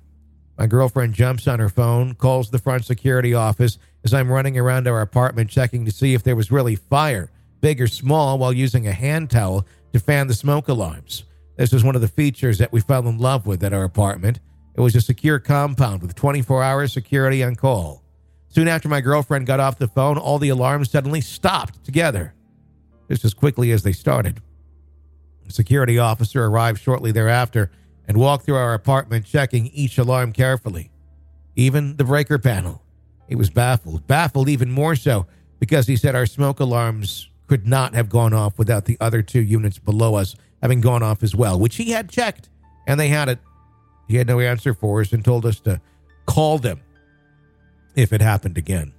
My 0.58 0.66
girlfriend 0.66 1.14
jumps 1.14 1.48
on 1.48 1.58
her 1.58 1.70
phone, 1.70 2.12
calls 2.12 2.50
the 2.50 2.58
front 2.58 2.84
security 2.84 3.32
office 3.32 3.78
as 4.04 4.12
I'm 4.12 4.30
running 4.30 4.58
around 4.58 4.86
our 4.86 5.00
apartment 5.00 5.48
checking 5.48 5.86
to 5.86 5.90
see 5.90 6.12
if 6.12 6.22
there 6.22 6.36
was 6.36 6.50
really 6.52 6.76
fire, 6.76 7.30
big 7.62 7.80
or 7.80 7.86
small, 7.86 8.36
while 8.36 8.52
using 8.52 8.86
a 8.86 8.92
hand 8.92 9.30
towel 9.30 9.66
to 9.94 10.00
fan 10.00 10.26
the 10.26 10.34
smoke 10.34 10.68
alarms. 10.68 11.24
This 11.56 11.72
was 11.72 11.82
one 11.82 11.94
of 11.94 12.02
the 12.02 12.08
features 12.08 12.58
that 12.58 12.72
we 12.72 12.80
fell 12.82 13.08
in 13.08 13.16
love 13.16 13.46
with 13.46 13.64
at 13.64 13.72
our 13.72 13.84
apartment. 13.84 14.38
It 14.76 14.80
was 14.80 14.94
a 14.94 15.00
secure 15.00 15.38
compound 15.38 16.02
with 16.02 16.14
24 16.14 16.62
hour 16.62 16.86
security 16.86 17.42
on 17.42 17.56
call. 17.56 18.02
Soon 18.48 18.68
after 18.68 18.88
my 18.88 19.00
girlfriend 19.00 19.46
got 19.46 19.60
off 19.60 19.78
the 19.78 19.88
phone, 19.88 20.18
all 20.18 20.38
the 20.38 20.50
alarms 20.50 20.90
suddenly 20.90 21.20
stopped 21.20 21.82
together, 21.84 22.34
just 23.08 23.24
as 23.24 23.34
quickly 23.34 23.72
as 23.72 23.82
they 23.82 23.92
started. 23.92 24.40
A 25.48 25.52
security 25.52 25.98
officer 25.98 26.44
arrived 26.44 26.80
shortly 26.80 27.10
thereafter 27.10 27.70
and 28.06 28.18
walked 28.18 28.44
through 28.44 28.56
our 28.56 28.74
apartment, 28.74 29.24
checking 29.24 29.66
each 29.68 29.98
alarm 29.98 30.32
carefully, 30.32 30.90
even 31.54 31.96
the 31.96 32.04
breaker 32.04 32.38
panel. 32.38 32.82
He 33.28 33.34
was 33.34 33.50
baffled, 33.50 34.06
baffled 34.06 34.48
even 34.48 34.70
more 34.70 34.94
so 34.94 35.26
because 35.58 35.86
he 35.86 35.96
said 35.96 36.14
our 36.14 36.26
smoke 36.26 36.60
alarms 36.60 37.30
could 37.46 37.66
not 37.66 37.94
have 37.94 38.08
gone 38.08 38.34
off 38.34 38.58
without 38.58 38.84
the 38.84 38.98
other 39.00 39.22
two 39.22 39.40
units 39.40 39.78
below 39.78 40.14
us 40.16 40.36
having 40.60 40.80
gone 40.80 41.02
off 41.02 41.22
as 41.22 41.34
well, 41.34 41.58
which 41.58 41.76
he 41.76 41.90
had 41.90 42.10
checked, 42.10 42.48
and 42.86 42.98
they 43.00 43.08
had 43.08 43.28
it. 43.28 43.38
He 44.06 44.16
had 44.16 44.26
no 44.26 44.40
answer 44.40 44.74
for 44.74 45.00
us 45.00 45.12
and 45.12 45.24
told 45.24 45.44
us 45.46 45.60
to 45.60 45.80
call 46.26 46.58
them 46.58 46.80
if 47.94 48.12
it 48.12 48.20
happened 48.20 48.58
again. 48.58 48.92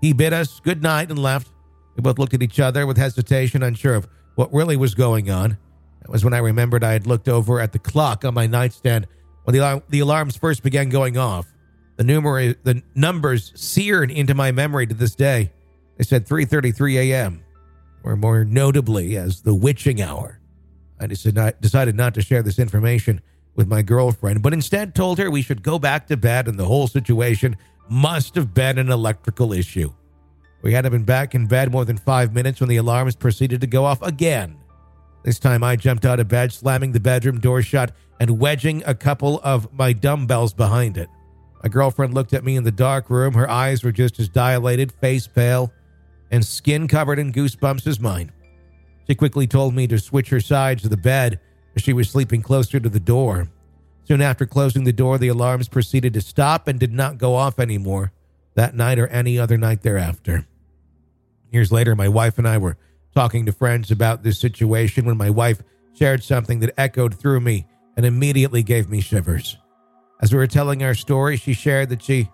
He 0.00 0.12
bid 0.12 0.32
us 0.32 0.60
good 0.60 0.82
night 0.82 1.10
and 1.10 1.18
left. 1.18 1.48
We 1.94 2.02
both 2.02 2.18
looked 2.18 2.34
at 2.34 2.42
each 2.42 2.60
other 2.60 2.86
with 2.86 2.96
hesitation, 2.96 3.62
unsure 3.62 3.94
of 3.94 4.08
what 4.34 4.52
really 4.52 4.76
was 4.76 4.94
going 4.94 5.30
on. 5.30 5.56
That 6.00 6.10
was 6.10 6.24
when 6.24 6.34
I 6.34 6.38
remembered 6.38 6.82
I 6.82 6.92
had 6.92 7.06
looked 7.06 7.28
over 7.28 7.60
at 7.60 7.72
the 7.72 7.78
clock 7.78 8.24
on 8.24 8.34
my 8.34 8.46
nightstand 8.46 9.06
when 9.44 9.54
the, 9.56 9.82
the 9.88 10.00
alarms 10.00 10.36
first 10.36 10.62
began 10.62 10.88
going 10.88 11.16
off. 11.16 11.46
The, 11.96 12.04
numer- 12.04 12.56
the 12.64 12.82
numbers 12.94 13.52
seared 13.54 14.10
into 14.10 14.34
my 14.34 14.50
memory 14.50 14.86
to 14.86 14.94
this 14.94 15.14
day. 15.14 15.52
They 15.98 16.04
said 16.04 16.26
3.33 16.26 16.96
a.m., 16.96 17.44
or 18.02 18.16
more 18.16 18.44
notably 18.44 19.16
as 19.16 19.42
the 19.42 19.54
witching 19.54 20.02
hour. 20.02 20.40
I 20.98 21.06
decided 21.06 21.94
not 21.94 22.14
to 22.14 22.22
share 22.22 22.42
this 22.42 22.58
information 22.58 23.20
with 23.54 23.68
my 23.68 23.82
girlfriend, 23.82 24.42
but 24.42 24.52
instead 24.52 24.94
told 24.94 25.18
her 25.18 25.30
we 25.30 25.42
should 25.42 25.62
go 25.62 25.78
back 25.78 26.06
to 26.06 26.16
bed 26.16 26.48
and 26.48 26.58
the 26.58 26.64
whole 26.64 26.88
situation 26.88 27.56
must 27.88 28.34
have 28.34 28.54
been 28.54 28.78
an 28.78 28.90
electrical 28.90 29.52
issue. 29.52 29.92
We 30.62 30.72
hadn't 30.72 30.92
been 30.92 31.04
back 31.04 31.34
in 31.34 31.46
bed 31.46 31.72
more 31.72 31.84
than 31.84 31.98
five 31.98 32.32
minutes 32.32 32.60
when 32.60 32.68
the 32.68 32.76
alarms 32.76 33.16
proceeded 33.16 33.60
to 33.60 33.66
go 33.66 33.84
off 33.84 34.00
again. 34.00 34.56
This 35.24 35.38
time 35.38 35.62
I 35.62 35.76
jumped 35.76 36.04
out 36.04 36.20
of 36.20 36.28
bed, 36.28 36.52
slamming 36.52 36.92
the 36.92 37.00
bedroom 37.00 37.40
door 37.40 37.62
shut 37.62 37.94
and 38.20 38.38
wedging 38.38 38.82
a 38.86 38.94
couple 38.94 39.40
of 39.42 39.72
my 39.72 39.92
dumbbells 39.92 40.52
behind 40.52 40.96
it. 40.96 41.08
My 41.62 41.68
girlfriend 41.68 42.14
looked 42.14 42.32
at 42.32 42.44
me 42.44 42.56
in 42.56 42.64
the 42.64 42.72
dark 42.72 43.10
room. 43.10 43.34
Her 43.34 43.48
eyes 43.48 43.84
were 43.84 43.92
just 43.92 44.18
as 44.18 44.28
dilated, 44.28 44.92
face 44.92 45.26
pale, 45.26 45.72
and 46.30 46.44
skin 46.44 46.88
covered 46.88 47.18
in 47.18 47.32
goosebumps 47.32 47.86
as 47.86 48.00
mine. 48.00 48.32
She 49.06 49.14
quickly 49.14 49.46
told 49.46 49.74
me 49.74 49.86
to 49.88 49.98
switch 49.98 50.30
her 50.30 50.40
sides 50.40 50.84
of 50.84 50.90
the 50.90 50.96
bed 50.96 51.40
she 51.80 51.92
was 51.92 52.08
sleeping 52.08 52.42
closer 52.42 52.78
to 52.78 52.88
the 52.88 53.00
door. 53.00 53.48
Soon 54.04 54.20
after 54.20 54.46
closing 54.46 54.84
the 54.84 54.92
door, 54.92 55.18
the 55.18 55.28
alarms 55.28 55.68
proceeded 55.68 56.12
to 56.14 56.20
stop 56.20 56.68
and 56.68 56.78
did 56.78 56.92
not 56.92 57.18
go 57.18 57.34
off 57.34 57.58
anymore 57.58 58.12
that 58.54 58.74
night 58.74 58.98
or 58.98 59.06
any 59.08 59.38
other 59.38 59.56
night 59.56 59.82
thereafter. 59.82 60.46
Years 61.50 61.72
later, 61.72 61.94
my 61.94 62.08
wife 62.08 62.38
and 62.38 62.48
I 62.48 62.58
were 62.58 62.76
talking 63.14 63.46
to 63.46 63.52
friends 63.52 63.90
about 63.90 64.22
this 64.22 64.38
situation 64.38 65.04
when 65.04 65.16
my 65.16 65.30
wife 65.30 65.62
shared 65.94 66.22
something 66.22 66.60
that 66.60 66.74
echoed 66.78 67.14
through 67.14 67.40
me 67.40 67.66
and 67.96 68.06
immediately 68.06 68.62
gave 68.62 68.88
me 68.88 69.00
shivers. 69.00 69.58
As 70.20 70.32
we 70.32 70.38
were 70.38 70.46
telling 70.46 70.82
our 70.82 70.94
story, 70.94 71.36
she 71.36 71.52
shared 71.52 71.90
that 71.90 72.02
she 72.02 72.30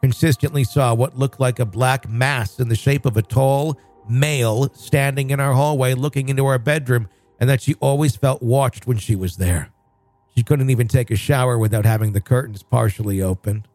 consistently 0.00 0.64
saw 0.64 0.94
what 0.94 1.18
looked 1.18 1.38
like 1.38 1.58
a 1.58 1.66
black 1.66 2.08
mass 2.08 2.58
in 2.58 2.68
the 2.68 2.74
shape 2.74 3.04
of 3.04 3.16
a 3.16 3.22
tall 3.22 3.78
male 4.08 4.72
standing 4.74 5.30
in 5.30 5.38
our 5.38 5.52
hallway 5.52 5.94
looking 5.94 6.28
into 6.28 6.46
our 6.46 6.58
bedroom 6.58 7.08
and 7.42 7.50
that 7.50 7.60
she 7.60 7.74
always 7.80 8.14
felt 8.14 8.40
watched 8.40 8.86
when 8.86 8.98
she 8.98 9.16
was 9.16 9.36
there. 9.36 9.68
She 10.36 10.44
couldn't 10.44 10.70
even 10.70 10.86
take 10.86 11.10
a 11.10 11.16
shower 11.16 11.58
without 11.58 11.84
having 11.84 12.12
the 12.12 12.20
curtains 12.20 12.62
partially 12.62 13.20
open. 13.20 13.66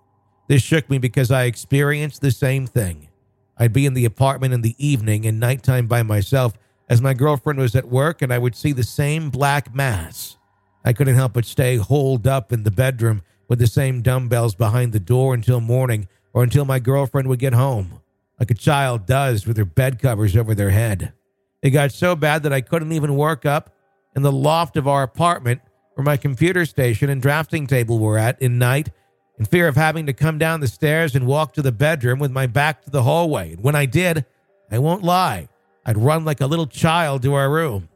This 0.47 0.61
shook 0.61 0.89
me 0.89 0.99
because 0.99 1.31
I 1.31 1.43
experienced 1.43 2.21
the 2.21 2.31
same 2.31 2.65
thing. 2.65 3.09
I'd 3.57 3.73
be 3.73 3.85
in 3.85 3.93
the 3.93 4.05
apartment 4.05 4.53
in 4.53 4.61
the 4.61 4.75
evening 4.77 5.25
and 5.25 5.37
nighttime 5.37 5.85
by 5.85 6.01
myself 6.01 6.53
as 6.87 7.01
my 7.01 7.13
girlfriend 7.13 7.59
was 7.59 7.75
at 7.75 7.89
work, 7.89 8.21
and 8.21 8.31
I 8.31 8.37
would 8.37 8.55
see 8.55 8.71
the 8.71 8.83
same 8.83 9.29
black 9.29 9.75
mass. 9.75 10.37
I 10.85 10.93
couldn't 10.93 11.15
help 11.15 11.33
but 11.33 11.43
stay 11.43 11.75
holed 11.75 12.25
up 12.25 12.53
in 12.53 12.63
the 12.63 12.71
bedroom 12.71 13.21
with 13.49 13.59
the 13.59 13.67
same 13.67 14.01
dumbbells 14.01 14.55
behind 14.55 14.93
the 14.93 15.01
door 15.01 15.33
until 15.33 15.59
morning 15.59 16.07
or 16.31 16.41
until 16.41 16.63
my 16.63 16.79
girlfriend 16.79 17.27
would 17.27 17.39
get 17.39 17.51
home, 17.51 17.99
like 18.39 18.49
a 18.49 18.53
child 18.53 19.05
does 19.05 19.45
with 19.45 19.57
her 19.57 19.65
bed 19.65 19.99
covers 19.99 20.37
over 20.37 20.55
their 20.55 20.69
head. 20.69 21.11
It 21.61 21.71
got 21.71 21.91
so 21.91 22.15
bad 22.15 22.43
that 22.43 22.53
I 22.53 22.61
couldn't 22.61 22.91
even 22.91 23.15
work 23.15 23.45
up 23.45 23.73
in 24.15 24.21
the 24.21 24.31
loft 24.31 24.77
of 24.77 24.87
our 24.87 25.03
apartment 25.03 25.61
where 25.93 26.05
my 26.05 26.17
computer 26.17 26.65
station 26.65 27.09
and 27.09 27.21
drafting 27.21 27.65
table 27.65 27.99
were 27.99 28.17
at 28.17 28.41
in 28.41 28.59
night 28.59 28.91
in 29.39 29.45
fear 29.45 29.67
of 29.67 29.75
having 29.75 30.05
to 30.07 30.13
come 30.13 30.37
down 30.37 30.59
the 30.59 30.67
stairs 30.67 31.15
and 31.15 31.27
walk 31.27 31.53
to 31.53 31.61
the 31.61 31.71
bedroom 31.71 32.19
with 32.19 32.31
my 32.31 32.47
back 32.47 32.83
to 32.83 32.89
the 32.89 33.03
hallway. 33.03 33.53
And 33.53 33.63
when 33.63 33.75
I 33.75 33.85
did, 33.85 34.25
I 34.71 34.79
won't 34.79 35.03
lie, 35.03 35.47
I'd 35.85 35.97
run 35.97 36.25
like 36.25 36.41
a 36.41 36.47
little 36.47 36.67
child 36.67 37.21
to 37.23 37.33
our 37.33 37.49
room. 37.49 37.89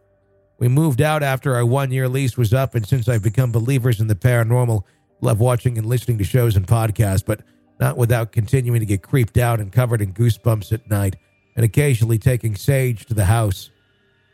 We 0.59 0.67
moved 0.67 1.01
out 1.01 1.23
after 1.23 1.55
our 1.55 1.65
one 1.65 1.91
year 1.91 2.07
lease 2.07 2.37
was 2.37 2.53
up, 2.53 2.75
and 2.75 2.87
since 2.87 3.09
I've 3.09 3.23
become 3.23 3.51
believers 3.51 3.99
in 3.99 4.07
the 4.07 4.15
paranormal, 4.15 4.83
love 5.19 5.39
watching 5.39 5.77
and 5.77 5.87
listening 5.87 6.19
to 6.19 6.23
shows 6.23 6.55
and 6.55 6.67
podcasts, 6.67 7.25
but 7.25 7.41
not 7.79 7.97
without 7.97 8.31
continuing 8.31 8.79
to 8.79 8.85
get 8.85 9.01
creeped 9.01 9.37
out 9.37 9.59
and 9.59 9.71
covered 9.71 10.01
in 10.01 10.13
goosebumps 10.13 10.71
at 10.71 10.87
night, 10.89 11.15
and 11.55 11.65
occasionally 11.65 12.17
taking 12.17 12.55
Sage 12.55 13.05
to 13.05 13.13
the 13.13 13.25
house 13.25 13.69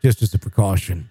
just 0.02 0.22
as 0.22 0.32
a 0.34 0.38
precaution. 0.38 1.10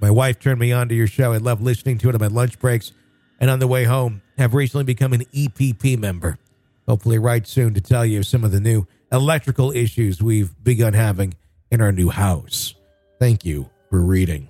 My 0.00 0.10
wife 0.10 0.38
turned 0.38 0.60
me 0.60 0.72
on 0.72 0.88
to 0.88 0.94
your 0.94 1.06
show. 1.06 1.32
I 1.32 1.38
love 1.38 1.62
listening 1.62 1.98
to 1.98 2.08
it 2.08 2.14
on 2.14 2.20
my 2.20 2.26
lunch 2.26 2.58
breaks 2.58 2.92
and 3.40 3.50
on 3.50 3.58
the 3.58 3.66
way 3.66 3.84
home 3.84 4.22
have 4.38 4.54
recently 4.54 4.84
become 4.84 5.12
an 5.12 5.24
EPP 5.26 5.98
member. 5.98 6.38
Hopefully, 6.86 7.18
right 7.18 7.46
soon 7.46 7.74
to 7.74 7.80
tell 7.80 8.04
you 8.04 8.22
some 8.22 8.44
of 8.44 8.52
the 8.52 8.60
new 8.60 8.86
electrical 9.10 9.72
issues 9.72 10.22
we've 10.22 10.52
begun 10.62 10.92
having 10.92 11.34
in 11.70 11.80
our 11.80 11.92
new 11.92 12.10
house. 12.10 12.74
Thank 13.18 13.44
you 13.44 13.70
for 13.90 14.00
reading. 14.00 14.48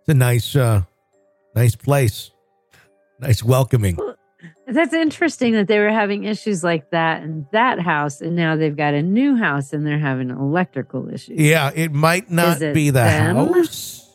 It's 0.00 0.08
a 0.08 0.14
nice, 0.14 0.56
uh, 0.56 0.82
nice 1.54 1.76
place, 1.76 2.30
nice 3.20 3.42
welcoming. 3.44 3.98
That's 4.66 4.92
interesting 4.94 5.52
that 5.54 5.66
they 5.68 5.78
were 5.78 5.90
having 5.90 6.24
issues 6.24 6.62
like 6.64 6.90
that 6.90 7.22
in 7.22 7.46
that 7.52 7.80
house, 7.80 8.20
and 8.20 8.36
now 8.36 8.56
they've 8.56 8.76
got 8.76 8.94
a 8.94 9.02
new 9.02 9.36
house 9.36 9.72
and 9.72 9.86
they're 9.86 9.98
having 9.98 10.30
electrical 10.30 11.08
issues. 11.12 11.38
Yeah, 11.40 11.70
it 11.74 11.92
might 11.92 12.30
not 12.30 12.62
it 12.62 12.72
be 12.74 12.90
the 12.90 13.00
them? 13.00 13.36
house. 13.36 14.08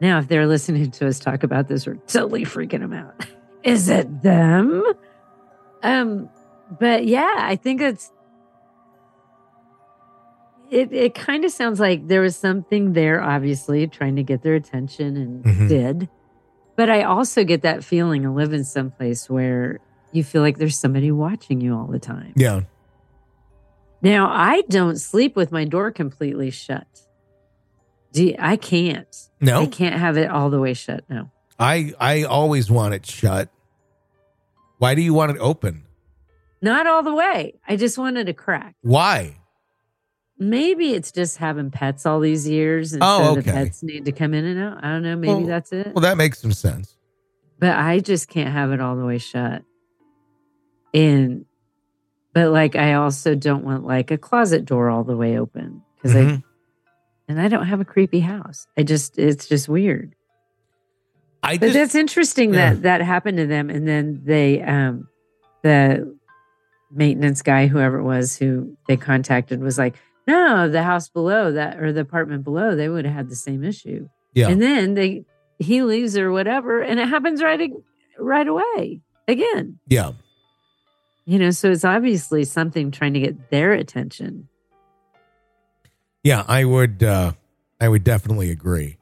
Now, 0.00 0.18
if 0.18 0.28
they're 0.28 0.46
listening 0.46 0.90
to 0.92 1.06
us 1.06 1.18
talk 1.18 1.42
about 1.42 1.68
this, 1.68 1.86
we're 1.86 1.94
totally 2.06 2.44
freaking 2.44 2.80
them 2.80 2.92
out. 2.92 3.14
Is 3.64 3.88
it 3.88 4.22
them? 4.22 4.82
Um, 5.82 6.28
but 6.78 7.06
yeah, 7.06 7.34
I 7.38 7.56
think 7.56 7.80
it's 7.80 8.10
it. 10.70 10.92
It 10.92 11.14
kind 11.14 11.44
of 11.44 11.50
sounds 11.52 11.78
like 11.80 12.08
there 12.08 12.20
was 12.20 12.36
something 12.36 12.92
there, 12.92 13.22
obviously 13.22 13.86
trying 13.86 14.16
to 14.16 14.22
get 14.22 14.42
their 14.42 14.54
attention, 14.54 15.16
and 15.16 15.44
Mhm. 15.44 15.68
did. 15.68 16.08
But 16.76 16.90
I 16.90 17.02
also 17.02 17.42
get 17.44 17.62
that 17.62 17.82
feeling 17.84 18.24
of 18.26 18.34
living 18.34 18.64
someplace 18.64 19.28
where 19.30 19.80
you 20.12 20.22
feel 20.22 20.42
like 20.42 20.58
there's 20.58 20.78
somebody 20.78 21.10
watching 21.10 21.60
you 21.60 21.74
all 21.74 21.86
the 21.86 21.98
time. 21.98 22.32
Yeah. 22.36 22.62
Now, 24.02 24.28
I 24.30 24.62
don't 24.68 24.96
sleep 24.98 25.34
with 25.36 25.50
my 25.50 25.64
door 25.64 25.90
completely 25.90 26.50
shut. 26.50 26.86
Do 28.12 28.24
you- 28.26 28.36
I 28.38 28.56
can't. 28.56 29.14
No, 29.40 29.62
I 29.62 29.66
can't 29.66 29.96
have 29.96 30.16
it 30.16 30.30
all 30.30 30.50
the 30.50 30.60
way 30.60 30.74
shut. 30.74 31.04
No. 31.08 31.30
I 31.58 31.94
I 31.98 32.22
always 32.24 32.70
want 32.70 32.94
it 32.94 33.06
shut. 33.06 33.48
Why 34.78 34.94
do 34.94 35.00
you 35.02 35.14
want 35.14 35.32
it 35.32 35.38
open? 35.40 35.84
Not 36.62 36.86
all 36.86 37.02
the 37.02 37.14
way. 37.14 37.54
I 37.66 37.76
just 37.76 37.96
wanted 37.98 38.28
a 38.28 38.34
crack. 38.34 38.74
Why? 38.82 39.38
Maybe 40.38 40.92
it's 40.92 41.12
just 41.12 41.38
having 41.38 41.70
pets 41.70 42.04
all 42.04 42.20
these 42.20 42.46
years, 42.46 42.92
and 42.92 43.02
Oh, 43.02 43.18
so 43.24 43.30
okay. 43.32 43.40
the 43.40 43.52
pets 43.52 43.82
need 43.82 44.04
to 44.04 44.12
come 44.12 44.34
in 44.34 44.44
and 44.44 44.60
out. 44.60 44.84
I 44.84 44.88
don't 44.90 45.02
know. 45.02 45.16
Maybe 45.16 45.32
Well- 45.32 45.46
that's 45.46 45.72
it. 45.72 45.94
Well, 45.94 46.02
that 46.02 46.16
makes 46.16 46.38
some 46.40 46.52
sense. 46.52 46.94
but 47.58 47.74
I 47.74 48.00
just 48.00 48.28
can't 48.28 48.52
have 48.52 48.70
it 48.72 48.80
all 48.82 48.96
the 48.96 49.04
way 49.06 49.16
shut. 49.16 49.62
And 50.92 51.46
but 52.34 52.50
like 52.50 52.76
I 52.76 52.94
also 52.94 53.34
don't 53.34 53.64
want 53.64 53.86
like 53.86 54.10
a 54.10 54.18
closet 54.18 54.66
door 54.66 54.90
all 54.90 55.04
the 55.04 55.16
way 55.16 55.38
open 55.38 55.80
because 55.96 56.14
I 56.14 56.20
Mhm. 56.24 56.42
and 57.28 57.40
I 57.40 57.48
don't 57.48 57.66
have 57.66 57.80
a 57.80 57.84
creepy 57.86 58.20
house. 58.20 58.66
I 58.76 58.82
just 58.82 59.18
it's 59.18 59.46
just 59.48 59.68
weird. 59.70 60.14
I 61.42 61.56
But 61.56 61.68
just 61.68 61.74
that's 61.74 61.94
interesting 61.94 62.52
yeah. 62.52 62.74
that 62.74 62.82
that 62.82 63.00
happened 63.00 63.38
to 63.38 63.46
them 63.46 63.70
and 63.70 63.88
then 63.88 64.20
they 64.24 64.60
um 64.62 65.08
the 65.62 66.14
maintenance 66.90 67.40
guy 67.42 67.66
whoever 67.68 67.98
it 67.98 68.04
was 68.04 68.36
who 68.36 68.76
they 68.86 68.96
contacted 68.98 69.60
was 69.62 69.78
like 69.78 69.96
no 70.26 70.68
the 70.68 70.82
house 70.82 71.08
below 71.08 71.52
that 71.52 71.78
or 71.78 71.92
the 71.92 72.00
apartment 72.00 72.44
below 72.44 72.74
they 72.74 72.88
would 72.88 73.04
have 73.04 73.14
had 73.14 73.28
the 73.28 73.36
same 73.36 73.62
issue 73.64 74.08
yeah. 74.34 74.48
and 74.48 74.60
then 74.60 74.94
they 74.94 75.24
he 75.58 75.82
leaves 75.82 76.16
or 76.16 76.30
whatever 76.30 76.82
and 76.82 76.98
it 77.00 77.08
happens 77.08 77.42
right 77.42 77.70
right 78.18 78.48
away 78.48 79.00
again 79.28 79.78
yeah. 79.88 80.12
you 81.24 81.38
know 81.38 81.50
so 81.50 81.70
it's 81.70 81.84
obviously 81.84 82.44
something 82.44 82.90
trying 82.90 83.14
to 83.14 83.20
get 83.20 83.50
their 83.50 83.72
attention 83.72 84.48
Yeah, 86.22 86.44
I 86.46 86.64
would 86.64 87.02
uh 87.02 87.32
I 87.80 87.88
would 87.88 88.04
definitely 88.04 88.50
agree. 88.50 88.96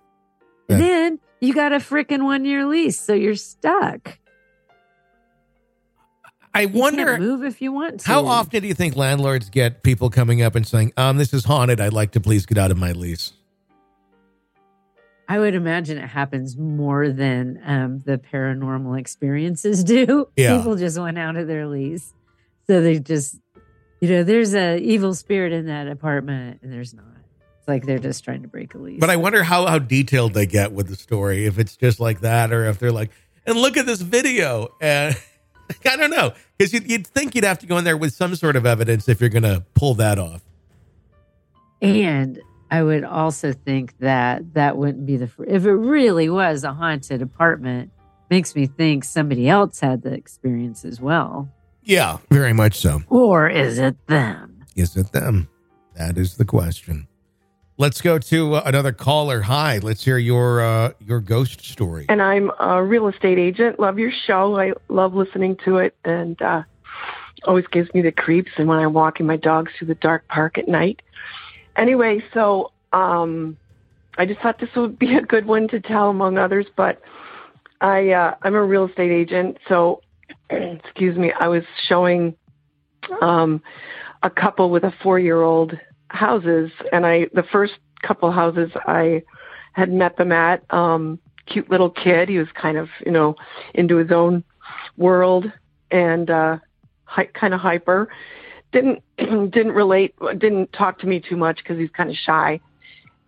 and 0.69 0.81
then 0.81 1.19
you 1.41 1.55
got 1.55 1.73
a 1.73 1.77
freaking 1.79 2.25
one 2.25 2.45
year 2.45 2.65
lease 2.67 2.99
so 3.01 3.15
you're 3.15 3.35
stuck 3.37 4.19
I 6.55 6.67
wonder 6.67 7.19
move 7.19 7.43
if 7.45 7.61
you 7.61 7.73
want 7.73 8.01
to 8.01 8.07
how 8.07 8.27
often 8.27 8.62
do 8.62 8.69
you 8.69 8.75
think 8.75 8.95
landlords 8.97 9.51
get 9.51 9.83
people 9.83 10.09
coming 10.09 10.40
up 10.43 10.55
and 10.55 10.67
saying, 10.67 10.93
"Um, 10.97 11.17
this 11.19 11.35
is 11.35 11.45
haunted. 11.45 11.81
I'd 11.81 11.93
like 11.93 12.12
to 12.12 12.21
please 12.21 12.47
get 12.47 12.59
out 12.59 12.71
of 12.71 12.79
my 12.79 12.93
lease." 12.93 13.33
i 15.27 15.38
would 15.38 15.55
imagine 15.55 15.97
it 15.97 16.07
happens 16.07 16.55
more 16.57 17.09
than 17.09 17.59
um, 17.64 17.99
the 18.01 18.19
paranormal 18.19 19.01
experiences 19.01 19.83
do 19.83 20.29
Yeah. 20.37 20.59
people 20.59 20.77
just 20.77 20.99
went 20.99 21.19
out 21.19 21.37
of 21.37 21.47
their 21.49 21.67
lease 21.67 22.12
so 22.67 22.83
they 22.83 22.99
just 22.99 23.37
you 24.03 24.09
know 24.11 24.23
there's 24.23 24.55
a 24.55 24.79
evil 24.79 25.14
spirit 25.14 25.53
in 25.55 25.64
that 25.67 25.88
apartment 25.88 26.61
and 26.62 26.71
there's 26.71 26.93
not 26.93 27.07
it's 27.59 27.67
like 27.67 27.87
they're 27.87 27.99
just 27.99 28.23
trying 28.23 28.43
to 28.43 28.49
break 28.49 28.75
a 28.75 28.79
lease 28.79 29.01
But 29.01 29.09
I 29.09 29.17
wonder 29.17 29.43
how 29.43 29.64
how 29.64 29.79
detailed 29.79 30.35
they 30.35 30.45
get 30.45 30.73
with 30.73 30.88
the 30.88 30.97
story. 30.97 31.47
If 31.47 31.59
it's 31.59 31.75
just 31.75 32.01
like 32.01 32.21
that, 32.21 32.53
or 32.53 32.67
if 32.67 32.79
they're 32.79 32.93
like, 32.93 33.11
"And 33.47 33.57
look 33.57 33.79
at 33.79 33.87
this 33.87 34.03
video," 34.03 34.75
and 34.83 35.17
I 35.85 35.97
don't 35.97 36.11
know, 36.11 36.33
because 36.57 36.73
you'd, 36.73 36.91
you'd 36.91 37.07
think 37.07 37.35
you'd 37.35 37.45
have 37.45 37.59
to 37.61 37.67
go 37.67 37.79
in 37.79 37.85
there 37.85 37.97
with 37.97 38.13
some 38.15 38.35
sort 38.37 38.57
of 38.57 38.67
evidence 38.67 39.09
if 39.09 39.21
you're 39.21 39.31
going 39.31 39.43
to 39.45 39.65
pull 39.75 39.95
that 39.95 40.19
off. 40.19 40.43
And 41.83 42.41
I 42.71 42.83
would 42.83 43.05
also 43.05 43.53
think 43.53 43.97
that 43.99 44.55
that 44.55 44.77
wouldn't 44.77 45.07
be 45.07 45.17
the 45.17 45.31
if 45.47 45.65
it 45.67 45.73
really 45.73 46.29
was 46.29 46.65
a 46.65 46.73
haunted 46.73 47.23
apartment. 47.23 47.91
Makes 48.31 48.57
me 48.57 48.67
think 48.67 49.05
somebody 49.05 49.49
else 49.49 49.81
had 49.81 50.03
the 50.03 50.13
experience 50.13 50.85
as 50.85 50.99
well, 51.01 51.51
Yeah, 51.83 52.19
very 52.31 52.55
much 52.55 52.79
so. 52.79 53.03
or 53.09 53.49
is 53.49 53.79
it 53.79 53.97
them? 54.07 54.65
Is 54.75 54.97
it 54.97 55.13
them? 55.13 55.49
That 55.95 56.17
is 56.17 56.37
the 56.37 56.45
question. 56.47 57.07
Let's 57.77 58.01
go 58.01 58.21
to 58.21 58.55
uh, 58.55 58.63
another 58.67 58.93
caller. 58.93 59.41
Hi, 59.43 59.79
let's 59.79 60.05
hear 60.05 60.17
your 60.17 60.61
uh, 60.61 60.93
your 61.05 61.19
ghost 61.19 61.65
story. 61.65 62.07
and 62.09 62.23
I'm 62.23 62.53
a 62.61 62.81
real 62.85 63.09
estate 63.09 63.37
agent. 63.37 63.81
Love 63.81 63.99
your 63.99 64.13
show. 64.27 64.57
I 64.57 64.75
love 64.89 65.15
listening 65.15 65.57
to 65.65 65.79
it, 65.79 65.97
and 66.05 66.41
uh, 66.41 66.63
always 67.49 67.67
gives 67.67 67.93
me 67.93 68.01
the 68.01 68.13
creeps. 68.13 68.53
And 68.59 68.69
when 68.69 68.79
I'm 68.79 68.93
walking 68.93 69.27
my 69.27 69.37
dogs 69.37 69.73
through 69.77 69.89
the 69.89 69.97
dark 69.97 70.29
park 70.29 70.57
at 70.57 70.69
night. 70.69 71.03
Anyway, 71.75 72.23
so 72.33 72.71
um, 72.93 73.57
I 74.19 74.25
just 74.25 74.41
thought 74.41 74.61
this 74.61 74.71
would 74.77 74.97
be 74.97 75.17
a 75.17 75.23
good 75.23 75.47
one 75.47 75.67
to 75.69 75.81
tell 75.81 76.11
among 76.11 76.39
others. 76.39 76.67
But 76.77 77.03
I 77.81 78.11
uh, 78.11 78.37
I'm 78.43 78.55
a 78.55 78.63
real 78.63 78.87
estate 78.87 79.11
agent, 79.11 79.59
so 79.69 80.01
excuse 80.49 81.19
me. 81.19 81.33
I 81.33 81.49
was 81.49 81.65
showing 81.89 82.37
um, 83.21 83.61
a 84.23 84.31
couple 84.31 84.71
with 84.71 84.85
a 84.85 84.95
four 85.03 85.19
year 85.19 85.43
old 85.43 85.77
houses, 86.09 86.71
and 86.93 87.07
I 87.07 87.27
the 87.33 87.45
first 87.45 87.75
couple 88.03 88.31
houses 88.31 88.71
I 88.87 89.23
had 89.73 89.93
met 89.93 90.17
them 90.17 90.33
at. 90.33 90.62
Um, 90.73 91.19
cute 91.47 91.71
little 91.71 91.90
kid. 91.90 92.29
He 92.29 92.38
was 92.38 92.49
kind 92.55 92.77
of, 92.77 92.88
you 93.05 93.12
know, 93.12 93.37
into 93.75 93.97
his 93.97 94.11
own 94.11 94.45
world 94.97 95.51
and 95.90 96.31
uh, 96.31 96.59
hi- 97.05 97.29
kind 97.35 97.55
of 97.55 97.61
hyper. 97.61 98.09
Didn't 98.73 99.03
didn't 99.19 99.73
relate. 99.73 100.14
Didn't 100.38 100.73
talk 100.73 100.99
to 101.01 101.07
me 101.07 101.21
too 101.21 101.37
much 101.37 101.59
because 101.59 101.79
he's 101.79 101.90
kind 101.90 102.11
of 102.11 102.17
shy. 102.17 102.61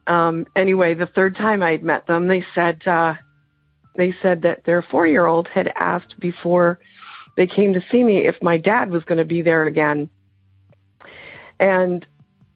Um, 0.06 0.46
anyway, 0.54 0.94
the 0.94 1.06
third 1.06 1.36
time 1.36 1.62
I'd 1.62 1.82
met 1.82 2.06
them, 2.06 2.28
they 2.28 2.44
said 2.54 2.86
uh, 2.86 3.14
they 3.96 4.14
said 4.22 4.42
that 4.42 4.64
their 4.64 4.82
four 4.82 5.06
year 5.06 5.26
old 5.26 5.48
had 5.48 5.72
asked 5.76 6.18
before 6.20 6.78
they 7.36 7.46
came 7.46 7.74
to 7.74 7.84
see 7.90 8.02
me 8.02 8.26
if 8.26 8.36
my 8.40 8.56
dad 8.56 8.90
was 8.90 9.04
going 9.04 9.18
to 9.18 9.24
be 9.24 9.42
there 9.42 9.66
again, 9.66 10.08
and 11.60 12.06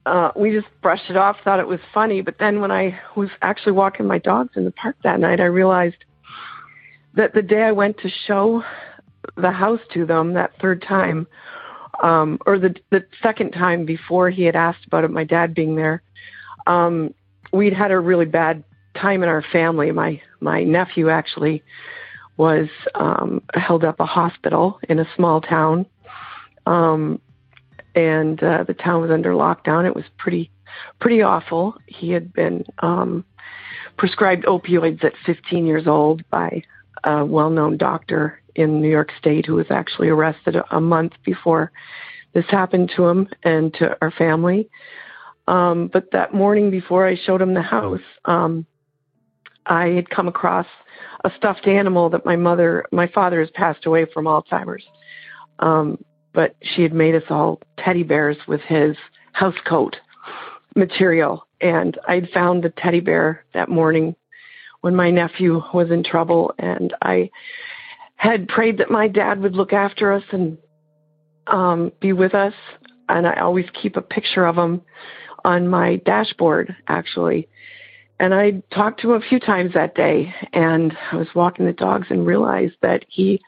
uh, 0.05 0.31
we 0.35 0.51
just 0.51 0.67
brushed 0.81 1.09
it 1.09 1.17
off, 1.17 1.37
thought 1.43 1.59
it 1.59 1.67
was 1.67 1.79
funny. 1.93 2.21
But 2.21 2.37
then 2.39 2.61
when 2.61 2.71
I 2.71 2.99
was 3.15 3.29
actually 3.41 3.73
walking 3.73 4.07
my 4.07 4.17
dogs 4.17 4.51
in 4.55 4.65
the 4.65 4.71
park 4.71 4.95
that 5.03 5.19
night, 5.19 5.39
I 5.39 5.45
realized 5.45 6.03
that 7.13 7.33
the 7.33 7.41
day 7.41 7.63
I 7.63 7.71
went 7.71 7.97
to 7.99 8.09
show 8.27 8.63
the 9.37 9.51
house 9.51 9.81
to 9.93 10.05
them 10.05 10.33
that 10.33 10.51
third 10.59 10.81
time, 10.81 11.27
um, 12.01 12.39
or 12.45 12.57
the 12.57 12.75
the 12.89 13.05
second 13.21 13.51
time 13.51 13.85
before 13.85 14.29
he 14.29 14.43
had 14.43 14.55
asked 14.55 14.85
about 14.85 15.03
it, 15.03 15.11
my 15.11 15.23
dad 15.23 15.53
being 15.53 15.75
there, 15.75 16.01
um, 16.67 17.13
we'd 17.51 17.73
had 17.73 17.91
a 17.91 17.99
really 17.99 18.25
bad 18.25 18.63
time 18.95 19.21
in 19.23 19.29
our 19.29 19.43
family. 19.51 19.91
My 19.91 20.21
my 20.39 20.63
nephew 20.63 21.09
actually 21.09 21.63
was 22.37 22.69
um, 22.95 23.43
held 23.53 23.83
up 23.83 23.99
a 23.99 24.05
hospital 24.05 24.79
in 24.89 24.97
a 24.97 25.07
small 25.15 25.41
town. 25.41 25.85
Um, 26.65 27.19
and 27.95 28.41
uh, 28.43 28.63
the 28.63 28.73
town 28.73 29.01
was 29.01 29.11
under 29.11 29.31
lockdown. 29.31 29.85
It 29.85 29.95
was 29.95 30.05
pretty, 30.17 30.51
pretty 30.99 31.21
awful. 31.21 31.75
He 31.87 32.11
had 32.11 32.33
been 32.33 32.65
um, 32.79 33.25
prescribed 33.97 34.45
opioids 34.45 35.03
at 35.03 35.13
15 35.25 35.65
years 35.65 35.87
old 35.87 36.27
by 36.29 36.63
a 37.03 37.25
well-known 37.25 37.77
doctor 37.77 38.41
in 38.55 38.81
New 38.81 38.89
York 38.89 39.11
State 39.17 39.45
who 39.45 39.55
was 39.55 39.67
actually 39.69 40.09
arrested 40.09 40.55
a, 40.55 40.75
a 40.75 40.81
month 40.81 41.13
before 41.23 41.71
this 42.33 42.45
happened 42.49 42.91
to 42.95 43.07
him 43.07 43.27
and 43.43 43.73
to 43.75 43.97
our 44.01 44.11
family. 44.11 44.69
Um, 45.47 45.89
but 45.91 46.11
that 46.11 46.33
morning 46.33 46.71
before 46.71 47.07
I 47.07 47.15
showed 47.15 47.41
him 47.41 47.53
the 47.53 47.61
house, 47.61 47.99
um, 48.25 48.65
I 49.65 49.87
had 49.89 50.09
come 50.09 50.27
across 50.27 50.67
a 51.23 51.31
stuffed 51.37 51.67
animal 51.67 52.09
that 52.09 52.25
my 52.25 52.35
mother, 52.35 52.85
my 52.91 53.07
father 53.07 53.39
has 53.39 53.49
passed 53.51 53.85
away 53.85 54.05
from 54.05 54.25
Alzheimer's. 54.25 54.83
Um, 55.59 56.03
but 56.33 56.55
she 56.61 56.81
had 56.81 56.93
made 56.93 57.15
us 57.15 57.23
all 57.29 57.59
teddy 57.77 58.03
bears 58.03 58.37
with 58.47 58.61
his 58.61 58.95
house 59.33 59.55
coat 59.65 59.97
material. 60.75 61.47
And 61.59 61.97
I'd 62.07 62.29
found 62.29 62.63
the 62.63 62.69
teddy 62.69 62.99
bear 62.99 63.45
that 63.53 63.69
morning 63.69 64.15
when 64.81 64.95
my 64.95 65.11
nephew 65.11 65.61
was 65.73 65.91
in 65.91 66.03
trouble. 66.03 66.53
And 66.57 66.93
I 67.01 67.29
had 68.15 68.47
prayed 68.47 68.77
that 68.79 68.89
my 68.89 69.07
dad 69.07 69.41
would 69.41 69.55
look 69.55 69.73
after 69.73 70.11
us 70.13 70.23
and 70.31 70.57
um, 71.47 71.91
be 71.99 72.13
with 72.13 72.33
us. 72.33 72.53
And 73.09 73.27
I 73.27 73.39
always 73.41 73.65
keep 73.81 73.97
a 73.97 74.01
picture 74.01 74.45
of 74.45 74.55
him 74.55 74.81
on 75.43 75.67
my 75.67 75.97
dashboard, 75.97 76.75
actually. 76.87 77.49
And 78.19 78.33
I 78.33 78.61
talked 78.73 79.01
to 79.01 79.13
him 79.13 79.21
a 79.21 79.27
few 79.27 79.39
times 79.39 79.73
that 79.73 79.95
day. 79.95 80.33
And 80.53 80.95
I 81.11 81.17
was 81.17 81.27
walking 81.35 81.65
the 81.65 81.73
dogs 81.73 82.07
and 82.09 82.25
realized 82.25 82.75
that 82.81 83.05
he 83.07 83.41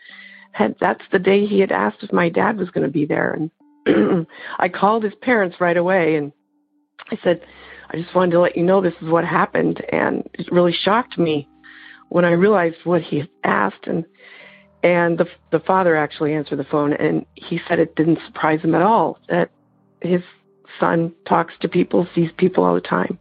had 0.53 0.75
that's 0.79 1.03
the 1.11 1.19
day 1.19 1.45
he 1.45 1.59
had 1.59 1.71
asked 1.71 2.03
if 2.03 2.13
my 2.13 2.29
dad 2.29 2.57
was 2.57 2.69
going 2.69 2.85
to 2.85 2.91
be 2.91 3.05
there. 3.05 3.37
And 3.85 4.27
I 4.59 4.69
called 4.69 5.03
his 5.03 5.13
parents 5.21 5.57
right 5.59 5.75
away 5.75 6.15
and 6.15 6.31
I 7.11 7.17
said 7.23 7.41
I 7.89 7.97
just 7.97 8.15
wanted 8.15 8.31
to 8.31 8.39
let 8.39 8.55
you 8.55 8.63
know 8.63 8.81
this 8.81 8.93
is 9.01 9.09
what 9.09 9.25
happened. 9.25 9.83
And 9.91 10.27
it 10.33 10.51
really 10.51 10.73
shocked 10.73 11.17
me 11.17 11.49
when 12.09 12.23
I 12.23 12.31
realized 12.31 12.77
what 12.85 13.01
he 13.01 13.19
had 13.19 13.29
asked. 13.43 13.87
And 13.87 14.05
and 14.83 15.17
the 15.17 15.25
the 15.51 15.59
father 15.59 15.95
actually 15.95 16.33
answered 16.33 16.59
the 16.59 16.65
phone 16.65 16.93
and 16.93 17.25
he 17.35 17.59
said 17.67 17.79
it 17.79 17.95
didn't 17.95 18.19
surprise 18.25 18.61
him 18.61 18.75
at 18.75 18.81
all 18.81 19.17
that 19.29 19.49
his 20.01 20.21
son 20.79 21.13
talks 21.27 21.53
to 21.61 21.67
people 21.67 22.07
sees 22.13 22.29
people 22.37 22.63
all 22.63 22.75
the 22.75 22.81
time. 22.81 23.17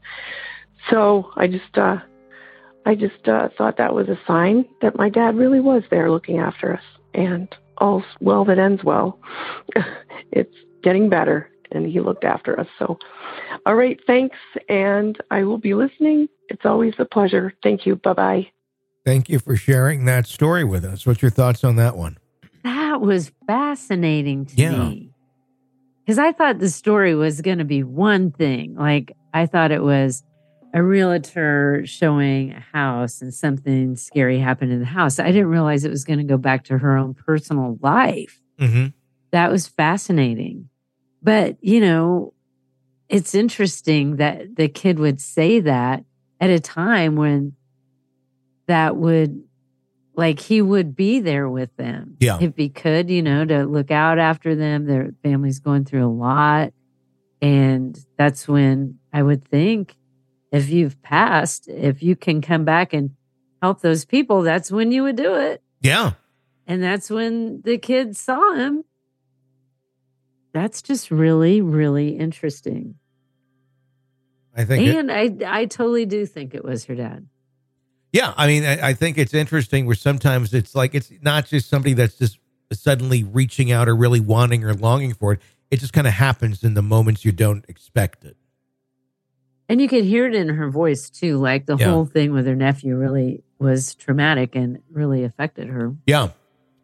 So 0.91 1.31
I 1.37 1.47
just 1.47 1.79
uh 1.79 1.97
I 2.85 2.95
just 2.95 3.29
uh, 3.29 3.49
thought 3.57 3.77
that 3.77 3.95
was 3.95 4.09
a 4.09 4.19
sign 4.27 4.67
that 4.83 4.97
my 4.97 5.09
dad 5.09 5.37
really 5.37 5.61
was 5.61 5.85
there 5.89 6.11
looking 6.11 6.39
after 6.39 6.75
us 6.75 6.83
and 7.15 7.55
all's 7.79 8.05
well 8.21 8.45
that 8.47 8.59
ends 8.59 8.83
well. 8.85 9.19
it's 10.33 10.55
getting 10.83 11.09
better, 11.09 11.49
and 11.71 11.87
he 11.87 12.01
looked 12.01 12.25
after 12.25 12.59
us. 12.59 12.67
So, 12.79 12.99
all 13.67 13.75
right, 13.75 13.99
thanks, 14.07 14.37
and 14.69 15.17
I 15.31 15.45
will 15.45 15.59
be 15.59 15.75
listening. 15.75 16.29
It's 16.49 16.65
always 16.65 16.95
a 16.99 17.05
pleasure. 17.05 17.53
Thank 17.63 17.87
you. 17.87 17.97
Bye 17.97 18.13
bye. 18.13 18.47
Thank 19.05 19.29
you 19.29 19.39
for 19.41 19.57
sharing 19.57 20.05
that 20.05 20.27
story 20.27 20.65
with 20.65 20.85
us. 20.85 21.05
What's 21.07 21.23
your 21.23 21.31
thoughts 21.31 21.65
on 21.65 21.77
that 21.77 21.97
one? 21.97 22.19
That 22.63 23.01
was 23.01 23.33
fascinating 23.47 24.47
to 24.47 24.55
Yeah. 24.57 24.89
me. 24.89 25.11
Because 26.05 26.19
I 26.19 26.33
thought 26.33 26.59
the 26.59 26.69
story 26.69 27.15
was 27.15 27.41
going 27.41 27.59
to 27.59 27.65
be 27.65 27.83
one 27.83 28.31
thing. 28.33 28.75
Like, 28.75 29.13
I 29.35 29.47
thought 29.47 29.71
it 29.73 29.83
was 29.83 30.23
a 30.73 30.83
realtor 30.83 31.83
showing 31.85 32.53
a 32.53 32.61
house 32.61 33.21
and 33.21 33.33
something 33.33 33.95
scary 33.97 34.39
happened 34.39 34.73
in 34.73 34.81
the 34.81 34.87
house. 34.87 35.19
I 35.19 35.27
didn't 35.27 35.49
realize 35.49 35.85
it 35.85 35.91
was 35.91 36.05
going 36.05 36.19
to 36.19 36.25
go 36.25 36.39
back 36.39 36.65
to 36.65 36.79
her 36.79 36.97
own 36.97 37.15
personal 37.15 37.79
life. 37.83 38.41
Mm-hmm. 38.59 38.87
That 39.33 39.51
was 39.51 39.67
fascinating. 39.67 40.69
But, 41.23 41.57
you 41.61 41.81
know, 41.81 42.33
it's 43.09 43.35
interesting 43.35 44.17
that 44.17 44.57
the 44.57 44.69
kid 44.69 44.99
would 44.99 45.21
say 45.21 45.61
that 45.61 46.05
at 46.41 46.51
a 46.51 46.59
time 46.59 47.17
when 47.17 47.53
that 48.67 48.97
would, 48.97 49.45
like, 50.15 50.41
he 50.41 50.63
would 50.63 50.97
be 50.97 51.21
there 51.21 51.49
with 51.49 51.75
them. 51.77 52.17
Yeah. 52.19 52.39
If 52.41 52.57
he 52.57 52.69
could, 52.69 53.11
you 53.11 53.23
know, 53.23 53.45
to 53.45 53.65
look 53.65 53.91
out 53.91 54.19
after 54.19 54.55
them. 54.55 54.87
Their 54.87 55.13
family's 55.23 55.59
going 55.59 55.85
through 55.85 56.07
a 56.07 56.09
lot. 56.09 56.73
And 57.41 57.99
that's 58.17 58.49
when 58.49 58.99
I 59.13 59.23
would 59.23 59.47
think 59.47 59.97
if 60.53 60.69
you've 60.71 61.01
passed, 61.03 61.67
if 61.69 62.03
you 62.03 62.15
can 62.15 62.41
come 62.43 62.65
back 62.65 62.93
and 62.93 63.11
help 63.61 63.81
those 63.81 64.05
people, 64.05 64.43
that's 64.43 64.71
when 64.71 64.93
you 64.93 65.03
would 65.03 65.17
do 65.17 65.35
it. 65.35 65.63
Yeah. 65.81 66.13
And 66.67 66.81
that's 66.83 67.11
when 67.11 67.63
the 67.63 67.79
kids 67.79 68.21
saw 68.21 68.55
him. 68.55 68.85
That's 70.53 70.83
just 70.83 71.11
really, 71.11 71.61
really 71.61 72.11
interesting. 72.11 72.97
I 74.55 74.65
think. 74.65 74.87
it- 74.87 74.97
And 74.97 75.11
I, 75.11 75.35
I 75.47 75.65
totally 75.67 76.05
do 76.07 76.27
think 76.27 76.55
it 76.55 76.65
was 76.65 76.85
her 76.85 76.95
dad. 76.95 77.27
yeah. 78.13 78.35
I 78.37 78.47
mean, 78.47 78.65
I, 78.65 78.89
I 78.89 78.93
think 78.93 79.17
it's 79.17 79.33
interesting 79.35 79.87
where 79.87 79.97
sometimes 79.97 80.53
it's 80.53 80.75
like 80.75 80.95
it's 80.95 81.11
not 81.23 81.47
just 81.47 81.69
somebody 81.71 81.95
that's 81.95 82.17
just 82.17 82.39
suddenly 82.73 83.25
reaching 83.25 83.73
out 83.73 83.89
or 83.89 83.97
really 83.97 84.21
wanting 84.21 84.65
or 84.65 84.75
longing 84.75 85.15
for 85.15 85.33
it. 85.35 85.41
It 85.71 85.81
just 85.81 85.95
kind 85.95 86.07
of 86.07 86.13
happens 86.13 86.63
in 86.63 86.75
the 86.75 86.83
moments 86.83 87.25
you 87.25 87.33
don't 87.33 87.65
expect 87.69 88.25
it. 88.25 88.37
And 89.73 89.81
you 89.81 89.89
could 89.89 90.05
hear 90.05 90.27
it 90.27 90.35
in 90.35 90.49
her 90.51 90.71
voice 90.71 91.09
too. 91.11 91.39
Like 91.39 91.67
the 91.67 91.77
Yeah. 91.77 91.87
whole 91.91 92.05
thing 92.05 92.33
with 92.33 92.47
her 92.47 92.55
nephew 92.55 92.97
really 92.97 93.43
was 93.59 93.95
traumatic 93.95 94.55
and 94.55 94.79
really 94.91 95.25
affected 95.25 95.69
her. 95.69 95.95
Yeah. 96.07 96.29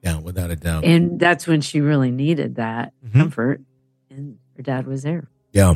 Yeah. 0.02 0.18
Without 0.18 0.50
a 0.50 0.56
doubt. 0.56 0.84
And 0.84 1.20
that's 1.20 1.46
when 1.46 1.60
she 1.60 1.80
really 1.80 2.10
needed 2.10 2.54
that 2.56 2.92
Mhm. 3.06 3.12
comfort. 3.12 3.60
And 4.10 4.36
her 4.56 4.62
dad 4.62 4.86
was 4.86 5.02
there. 5.02 5.28
Yeah. 5.52 5.74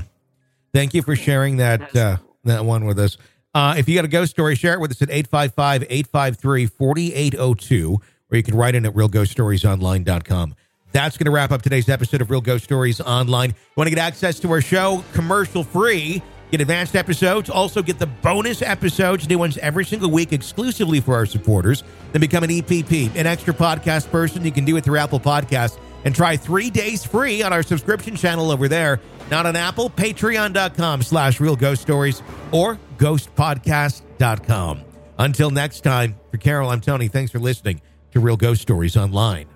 Thank 0.73 0.95
you 0.95 1.03
for 1.03 1.15
sharing 1.17 1.59
that 1.59 1.95
uh, 1.95 2.17
that 2.45 2.65
one 2.65 2.85
with 2.87 2.99
us. 2.99 3.19
Uh, 3.55 3.75
if 3.77 3.87
you 3.89 3.95
got 3.95 4.07
a 4.07 4.09
ghost 4.09 4.31
story, 4.31 4.55
share 4.55 4.73
it 4.75 4.81
with 4.81 4.91
us 4.93 5.03
at 5.03 5.11
855 5.11 5.85
853 5.91 6.67
4802, 6.67 7.99
or 8.31 8.37
you 8.37 8.43
can 8.43 8.55
write 8.55 8.75
in 8.75 8.87
at 8.87 8.95
realghoststoriesonline.com. 8.95 10.55
That's 10.93 11.17
going 11.17 11.25
to 11.27 11.31
wrap 11.31 11.53
up 11.53 11.63
today's 11.63 11.89
episode 11.89 12.21
of 12.23 12.31
Real 12.31 12.41
Ghost 12.41 12.65
Stories 12.65 13.01
Online. 13.01 13.51
You 13.51 13.55
want 13.77 13.89
to 13.89 13.95
get 13.95 14.01
access 14.03 14.39
to 14.41 14.51
our 14.51 14.61
show 14.61 15.05
commercial 15.15 15.63
free, 15.65 16.23
get 16.53 16.61
advanced 16.61 16.95
episodes, 16.95 17.51
also 17.51 17.83
get 17.83 17.99
the 17.99 18.07
bonus 18.07 18.63
episodes, 18.63 19.29
new 19.29 19.39
ones 19.39 19.59
every 19.59 19.85
single 19.85 20.11
week 20.11 20.33
exclusively 20.33 21.01
for 21.01 21.15
our 21.15 21.27
supporters. 21.27 21.83
Then 22.13 22.21
become 22.21 22.45
an 22.45 22.51
EPP, 22.51 23.17
an 23.17 23.27
extra 23.27 23.55
podcast 23.55 24.11
person. 24.11 24.45
You 24.45 24.53
can 24.53 24.65
do 24.65 24.77
it 24.77 24.85
through 24.85 24.99
Apple 24.99 25.19
Podcasts 25.19 25.79
and 26.05 26.15
try 26.15 26.37
three 26.37 26.71
days 26.71 27.05
free 27.05 27.43
on 27.43 27.53
our 27.53 27.63
subscription 27.63 28.15
channel 28.15 28.51
over 28.51 28.69
there. 28.69 29.01
Not 29.31 29.47
on 29.47 29.57
Apple, 29.57 29.89
patreon.com 29.89 31.03
slash 31.03 31.41
real 31.41 31.57
ghost 31.57 31.83
stories 31.83 32.23
or 32.53 32.79
ghostpodcast.com. 32.99 34.85
Until 35.19 35.51
next 35.51 35.81
time, 35.81 36.17
for 36.31 36.37
Carol, 36.37 36.71
I'm 36.71 36.81
Tony. 36.81 37.09
Thanks 37.09 37.33
for 37.33 37.39
listening 37.39 37.81
to 38.11 38.21
Real 38.21 38.37
Ghost 38.37 38.61
Stories 38.61 38.97
Online. 38.97 39.52